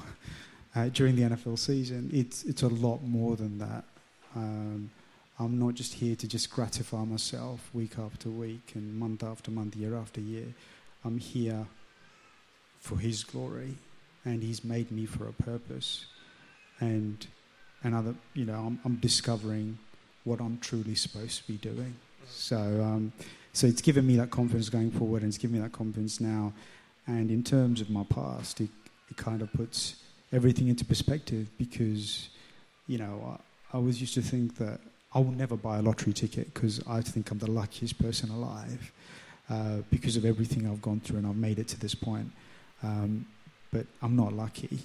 uh, 0.74 0.88
during 0.88 1.16
the 1.16 1.22
NFL 1.22 1.59
season, 1.59 2.11
it's 2.12 2.44
it's 2.44 2.62
a 2.62 2.68
lot 2.68 3.02
more 3.02 3.37
than 3.37 3.59
that. 3.59 3.85
Um, 4.37 4.90
I'm 5.38 5.59
not 5.59 5.74
just 5.74 5.94
here 5.94 6.14
to 6.16 6.28
just 6.28 6.50
gratify 6.50 7.04
myself 7.04 7.70
week 7.72 7.98
after 7.98 8.28
week 8.28 8.72
and 8.74 8.94
month 8.94 9.24
after 9.24 9.50
month, 9.50 9.74
year 9.74 9.96
after 9.96 10.20
year. 10.20 10.46
I'm 11.02 11.18
here 11.18 11.66
for 12.78 12.98
His 12.98 13.24
glory, 13.24 13.76
and 14.24 14.42
He's 14.42 14.62
made 14.62 14.90
me 14.90 15.06
for 15.06 15.26
a 15.26 15.33
purpose. 15.33 16.04
And 16.78 17.26
another, 17.83 18.14
you 18.35 18.44
know, 18.44 18.66
I'm, 18.66 18.80
I'm 18.85 18.96
discovering 18.96 19.78
what 20.24 20.40
I'm 20.40 20.59
truly 20.59 20.94
supposed 20.94 21.38
to 21.40 21.46
be 21.46 21.56
doing. 21.56 21.94
So, 22.28 22.59
um, 22.59 23.12
so 23.54 23.66
it's 23.66 23.83
given 23.83 24.06
me 24.06 24.16
that 24.16 24.30
confidence 24.30 24.68
going 24.68 24.90
forward, 24.90 25.22
and 25.22 25.30
it's 25.30 25.38
given 25.38 25.56
me 25.56 25.62
that 25.62 25.72
confidence 25.72 26.20
now. 26.20 26.52
And 27.06 27.30
in 27.30 27.42
terms 27.42 27.80
of 27.80 27.90
my 27.90 28.04
past, 28.04 28.60
it, 28.60 28.70
it 29.10 29.16
kind 29.16 29.42
of 29.42 29.52
puts 29.52 29.96
everything 30.32 30.68
into 30.68 30.84
perspective 30.84 31.48
because, 31.58 32.28
you 32.86 32.98
know, 32.98 33.38
I, 33.72 33.76
I 33.76 33.78
always 33.78 34.00
used 34.00 34.14
to 34.14 34.22
think 34.22 34.56
that 34.56 34.80
I 35.12 35.18
will 35.18 35.32
never 35.32 35.56
buy 35.56 35.78
a 35.78 35.82
lottery 35.82 36.12
ticket 36.12 36.52
because 36.54 36.80
I 36.86 37.00
think 37.00 37.30
I'm 37.30 37.38
the 37.38 37.50
luckiest 37.50 37.98
person 37.98 38.30
alive 38.30 38.92
uh, 39.48 39.78
because 39.90 40.16
of 40.16 40.24
everything 40.24 40.68
I've 40.68 40.82
gone 40.82 41.00
through 41.00 41.18
and 41.18 41.26
I've 41.26 41.36
made 41.36 41.58
it 41.58 41.68
to 41.68 41.80
this 41.80 41.94
point. 41.94 42.30
Um, 42.82 43.26
but 43.72 43.86
I'm 44.02 44.16
not 44.16 44.32
lucky. 44.32 44.80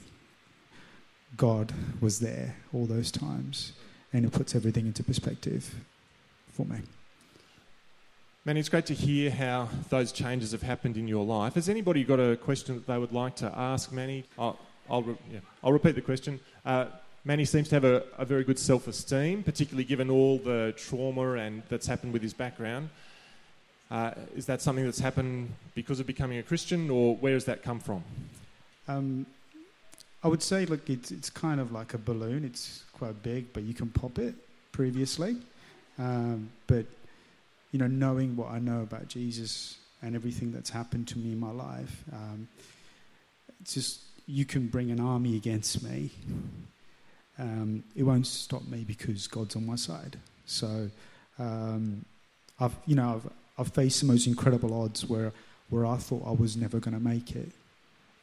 God 1.37 1.73
was 2.01 2.19
there 2.19 2.55
all 2.73 2.85
those 2.85 3.11
times 3.11 3.73
and 4.13 4.25
it 4.25 4.31
puts 4.31 4.55
everything 4.55 4.87
into 4.87 5.03
perspective 5.03 5.75
for 6.53 6.65
me. 6.65 6.77
Mani, 8.47 8.59
it's 8.59 8.69
great 8.69 8.85
to 8.85 8.93
hear 8.93 9.31
how 9.31 9.67
those 9.89 10.11
changes 10.11 10.51
have 10.51 10.61
happened 10.61 10.97
in 10.97 11.07
your 11.07 11.25
life. 11.25 11.55
Has 11.55 11.67
anybody 11.67 12.03
got 12.03 12.19
a 12.19 12.35
question 12.35 12.75
that 12.75 12.85
they 12.85 12.95
would 12.95 13.11
like 13.11 13.35
to 13.37 13.51
ask 13.57 13.91
Mani? 13.91 14.23
I'll, 14.37 14.59
I'll, 14.87 15.01
re- 15.01 15.17
yeah, 15.33 15.39
I'll 15.63 15.73
repeat 15.73 15.95
the 15.95 16.01
question. 16.01 16.39
Uh, 16.63 16.85
Mani 17.23 17.43
seems 17.45 17.69
to 17.69 17.75
have 17.75 17.85
a, 17.85 18.03
a 18.19 18.23
very 18.23 18.43
good 18.43 18.59
self 18.59 18.87
esteem, 18.87 19.41
particularly 19.41 19.83
given 19.83 20.11
all 20.11 20.37
the 20.37 20.75
trauma 20.77 21.31
and 21.31 21.63
that's 21.69 21.87
happened 21.87 22.13
with 22.13 22.21
his 22.21 22.35
background. 22.35 22.89
Uh, 23.89 24.11
is 24.35 24.45
that 24.45 24.61
something 24.61 24.85
that's 24.85 24.99
happened 24.99 25.51
because 25.73 25.99
of 25.99 26.05
becoming 26.05 26.37
a 26.37 26.43
Christian, 26.43 26.91
or 26.91 27.15
where 27.15 27.33
does 27.33 27.45
that 27.45 27.63
come 27.63 27.79
from? 27.79 28.03
Um, 28.87 29.25
I 30.23 30.27
would 30.27 30.43
say, 30.43 30.67
look, 30.67 30.87
it's, 30.87 31.09
it's 31.09 31.31
kind 31.31 31.59
of 31.59 31.71
like 31.71 31.95
a 31.95 31.97
balloon. 31.97 32.45
It's 32.45 32.83
quite 32.93 33.23
big, 33.23 33.51
but 33.53 33.63
you 33.63 33.73
can 33.73 33.89
pop 33.89 34.19
it 34.19 34.35
previously. 34.71 35.37
Um, 35.97 36.51
but, 36.67 36.85
you 37.75 37.79
know, 37.79 37.87
knowing 37.87 38.37
what 38.37 38.51
I 38.51 38.59
know 38.59 38.83
about 38.83 39.09
Jesus 39.09 39.75
and 40.01 40.15
everything 40.15 40.53
that's 40.53 40.69
happened 40.69 41.09
to 41.09 41.17
me 41.17 41.33
in 41.33 41.39
my 41.41 41.51
life, 41.51 42.05
um, 42.13 42.47
it's 43.59 43.73
just, 43.73 43.99
you 44.27 44.45
can 44.45 44.67
bring 44.67 44.91
an 44.91 45.01
army 45.01 45.35
against 45.35 45.83
me. 45.83 46.09
Um, 47.37 47.83
it 47.93 48.03
won't 48.03 48.27
stop 48.27 48.65
me 48.65 48.85
because 48.85 49.27
God's 49.27 49.57
on 49.57 49.65
my 49.65 49.75
side. 49.75 50.17
So, 50.45 50.89
um, 51.37 52.05
I've, 52.61 52.77
you 52.85 52.95
know, 52.95 53.15
I've, 53.15 53.29
I've 53.57 53.73
faced 53.73 53.99
the 53.99 54.07
most 54.07 54.25
incredible 54.25 54.73
odds 54.73 55.05
where, 55.05 55.33
where 55.69 55.85
I 55.85 55.97
thought 55.97 56.23
I 56.25 56.31
was 56.31 56.55
never 56.55 56.79
going 56.79 56.97
to 56.97 57.03
make 57.03 57.35
it, 57.35 57.51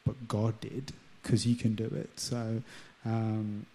but 0.03 0.27
God 0.27 0.59
did 0.61 0.93
because 1.21 1.43
He 1.43 1.53
can 1.53 1.75
do 1.75 1.85
it. 1.85 2.09
So 2.19 2.63
um, 3.05 3.67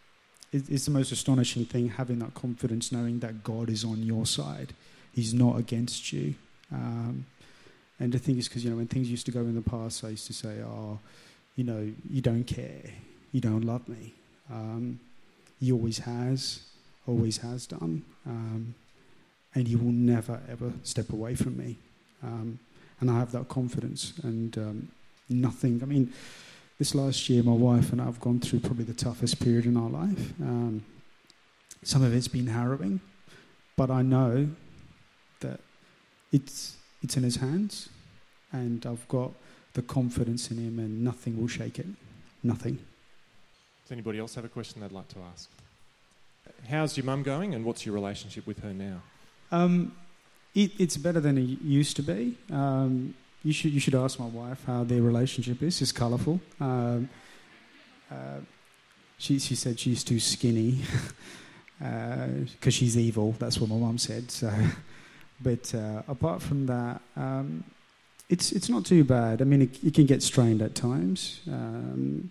it, 0.51 0.69
it's 0.69 0.87
the 0.87 0.91
most 0.91 1.13
astonishing 1.13 1.67
thing 1.67 1.91
having 1.91 2.19
that 2.19 2.35
confidence, 2.35 2.91
knowing 2.91 3.21
that 3.21 3.45
God 3.45 3.71
is 3.71 3.85
on 3.85 4.03
your 4.03 4.27
side. 4.27 4.75
He's 5.15 5.35
not 5.35 5.59
against 5.59 6.13
you. 6.13 6.35
Um, 6.73 7.27
and 8.01 8.13
the 8.13 8.19
thing 8.19 8.39
is, 8.39 8.49
because 8.49 8.65
you 8.65 8.71
know, 8.71 8.77
when 8.77 8.87
things 8.87 9.11
used 9.11 9.27
to 9.27 9.33
go 9.33 9.41
in 9.41 9.55
the 9.55 9.63
past, 9.63 10.05
I 10.05 10.11
used 10.11 10.27
to 10.29 10.33
say, 10.33 10.61
"Oh, 10.63 10.99
you 11.57 11.65
know, 11.65 11.91
you 12.09 12.21
don't 12.21 12.45
care, 12.45 12.83
you 13.33 13.41
don't 13.41 13.63
love 13.63 13.89
me." 13.89 14.15
Um, 14.51 15.01
he 15.61 15.73
always 15.73 15.99
has, 15.99 16.63
always 17.07 17.39
has 17.39 17.67
done, 17.67 18.05
um, 18.27 18.75
and 19.55 19.67
he 19.67 19.75
will 19.75 19.93
never 19.93 20.41
ever 20.49 20.73
step 20.85 21.13
away 21.13 21.35
from 21.35 21.57
me. 21.57 21.77
Um, 22.23 22.61
and 23.01 23.11
I 23.11 23.19
have 23.19 23.33
that 23.33 23.49
confidence, 23.49 24.13
and 24.23 24.57
um, 24.59 24.89
nothing. 25.29 25.81
I 25.83 25.87
mean, 25.87 26.13
this 26.79 26.95
last 26.95 27.29
year, 27.29 27.43
my 27.43 27.53
wife 27.53 27.91
and 27.93 28.01
I 28.01 28.05
have 28.05 28.21
gone 28.21 28.39
through 28.39 28.61
probably 28.61 28.85
the 28.85 28.95
toughest 28.95 29.41
period 29.41 29.67
in 29.67 29.77
our 29.77 29.91
life. 29.91 30.33
Um, 30.41 30.85
some 31.83 32.03
of 32.03 32.15
it's 32.15 32.29
been 32.29 32.47
harrowing, 32.47 33.01
but 33.77 33.91
I 33.91 34.03
know 34.03 34.49
that 35.41 35.61
it's 36.33 36.77
it's 37.03 37.17
in 37.17 37.23
His 37.23 37.37
hands, 37.37 37.89
and 38.53 38.85
I've 38.85 39.07
got 39.09 39.33
the 39.75 39.83
confidence 39.83 40.51
in 40.51 40.59
Him, 40.59 40.79
and 40.79 41.05
nothing 41.05 41.41
will 41.41 41.49
shake 41.49 41.79
it. 41.79 41.87
Nothing. 42.43 42.79
Does 43.85 43.93
anybody 43.93 44.19
else 44.19 44.35
have 44.35 44.45
a 44.45 44.49
question 44.49 44.81
they'd 44.81 44.93
like 44.93 45.09
to 45.09 45.21
ask? 45.33 45.49
How's 46.69 46.97
your 46.97 47.07
mum 47.07 47.23
going, 47.23 47.55
and 47.55 47.65
what's 47.65 47.87
your 47.87 47.95
relationship 47.95 48.47
with 48.47 48.61
her 48.61 48.73
now? 48.73 49.03
Um, 49.51 49.93
it, 50.55 50.73
it's 50.79 50.97
better 50.97 51.21
than 51.21 51.39
it 51.39 51.63
used 51.63 51.97
to 51.97 52.03
be. 52.03 52.37
Um, 52.51 53.15
you 53.45 53.53
should 53.53 53.73
you 53.73 53.81
should 53.81 53.95
ask 53.95 54.19
my 54.19 54.27
wife 54.27 54.63
how 54.67 54.85
their 54.85 55.03
relationship 55.03 55.63
is. 55.63 55.81
It's 55.81 55.93
colourful. 55.93 56.41
Um, 56.61 57.09
uh, 58.11 58.41
she 59.19 59.39
she 59.39 59.55
said 59.55 59.79
she's 59.79 60.03
too 60.05 60.21
skinny 60.21 60.81
because 61.79 62.49
uh, 62.67 62.71
she's 62.71 62.97
evil. 62.97 63.35
That's 63.39 63.61
what 63.61 63.71
my 63.71 63.77
mum 63.77 63.99
said. 63.99 64.31
So, 64.31 64.53
but 65.41 65.75
uh, 65.75 66.03
apart 66.09 66.43
from 66.43 66.67
that, 66.67 67.01
um, 67.17 67.65
it's 68.29 68.53
it's 68.53 68.69
not 68.69 68.85
too 68.85 69.05
bad. 69.05 69.41
I 69.41 69.45
mean, 69.45 69.63
it, 69.63 69.85
it 69.85 69.95
can 69.95 70.07
get 70.07 70.23
strained 70.23 70.63
at 70.63 70.75
times. 70.75 71.41
Um, 71.47 72.31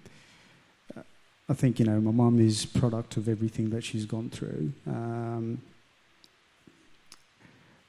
I 1.49 1.53
think 1.53 1.79
you 1.79 1.85
know 1.85 1.99
my 2.01 2.11
mum 2.11 2.39
is 2.39 2.65
product 2.65 3.17
of 3.17 3.29
everything 3.29 3.69
that 3.69 3.83
she's 3.83 4.05
gone 4.05 4.29
through. 4.29 4.73
Um, 4.85 5.61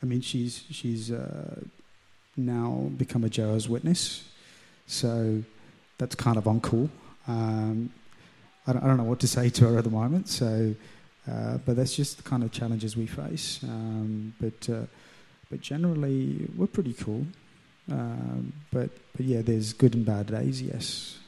I 0.02 0.06
mean, 0.06 0.20
she's 0.20 0.64
she's 0.70 1.10
uh, 1.10 1.60
now 2.36 2.90
become 2.96 3.24
a 3.24 3.28
Jehovah's 3.28 3.68
Witness. 3.68 4.24
So 4.86 5.42
that's 5.98 6.14
kind 6.14 6.38
of 6.38 6.44
uncool. 6.44 6.88
Um, 7.26 7.90
I, 8.66 8.72
don't, 8.72 8.82
I, 8.82 8.86
don't, 8.86 8.96
know 8.96 9.04
what 9.04 9.20
to 9.20 9.28
say 9.28 9.50
to 9.50 9.68
her 9.68 9.78
at 9.78 9.84
the 9.84 9.90
moment. 9.90 10.28
So, 10.28 10.74
Uh, 11.28 11.58
but 11.66 11.76
that's 11.76 11.94
just 11.94 12.16
the 12.16 12.22
kind 12.22 12.42
of 12.42 12.50
challenges 12.50 12.96
we 12.96 13.06
face. 13.06 13.60
Um, 13.62 14.32
but 14.40 14.68
uh, 14.70 14.86
but 15.50 15.60
generally, 15.60 16.48
we're 16.56 16.66
pretty 16.66 16.92
cool. 16.94 17.26
Um, 17.90 18.52
but 18.70 18.90
but 19.16 19.26
yeah, 19.26 19.42
there's 19.42 19.72
good 19.72 19.94
and 19.94 20.04
bad 20.04 20.26
days. 20.26 20.60
Yes. 20.62 21.18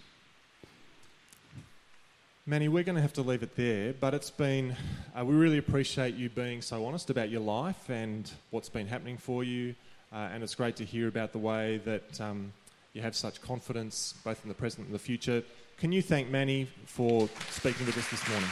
Mani, 2.46 2.68
we're 2.68 2.82
going 2.82 2.96
to 2.96 3.02
have 3.02 3.12
to 3.12 3.22
leave 3.22 3.44
it 3.44 3.54
there, 3.54 3.92
but 3.92 4.12
it's 4.12 4.30
been, 4.30 4.74
uh, 5.14 5.24
we 5.24 5.36
really 5.36 5.58
appreciate 5.58 6.16
you 6.16 6.28
being 6.28 6.62
so 6.62 6.84
honest 6.84 7.08
about 7.08 7.28
your 7.28 7.42
life 7.42 7.88
and 7.88 8.28
what's 8.50 8.68
been 8.68 8.88
happening 8.88 9.18
for 9.18 9.44
you. 9.44 9.74
Uh, 10.12 10.30
and 10.32 10.42
it's 10.42 10.56
great 10.56 10.74
to 10.74 10.84
hear 10.84 11.06
about 11.06 11.30
the 11.30 11.38
way 11.38 11.80
that 11.84 12.20
um, 12.20 12.52
you 12.92 13.02
have 13.02 13.14
such 13.14 13.40
confidence 13.40 14.14
both 14.24 14.42
in 14.42 14.48
the 14.48 14.54
present 14.54 14.86
and 14.86 14.94
the 14.94 14.98
future. 14.98 15.44
Can 15.78 15.92
you 15.92 16.02
thank 16.02 16.28
Mani 16.28 16.66
for 16.86 17.28
speaking 17.50 17.86
with 17.86 17.96
us 17.96 18.10
this 18.10 18.28
morning? 18.28 18.48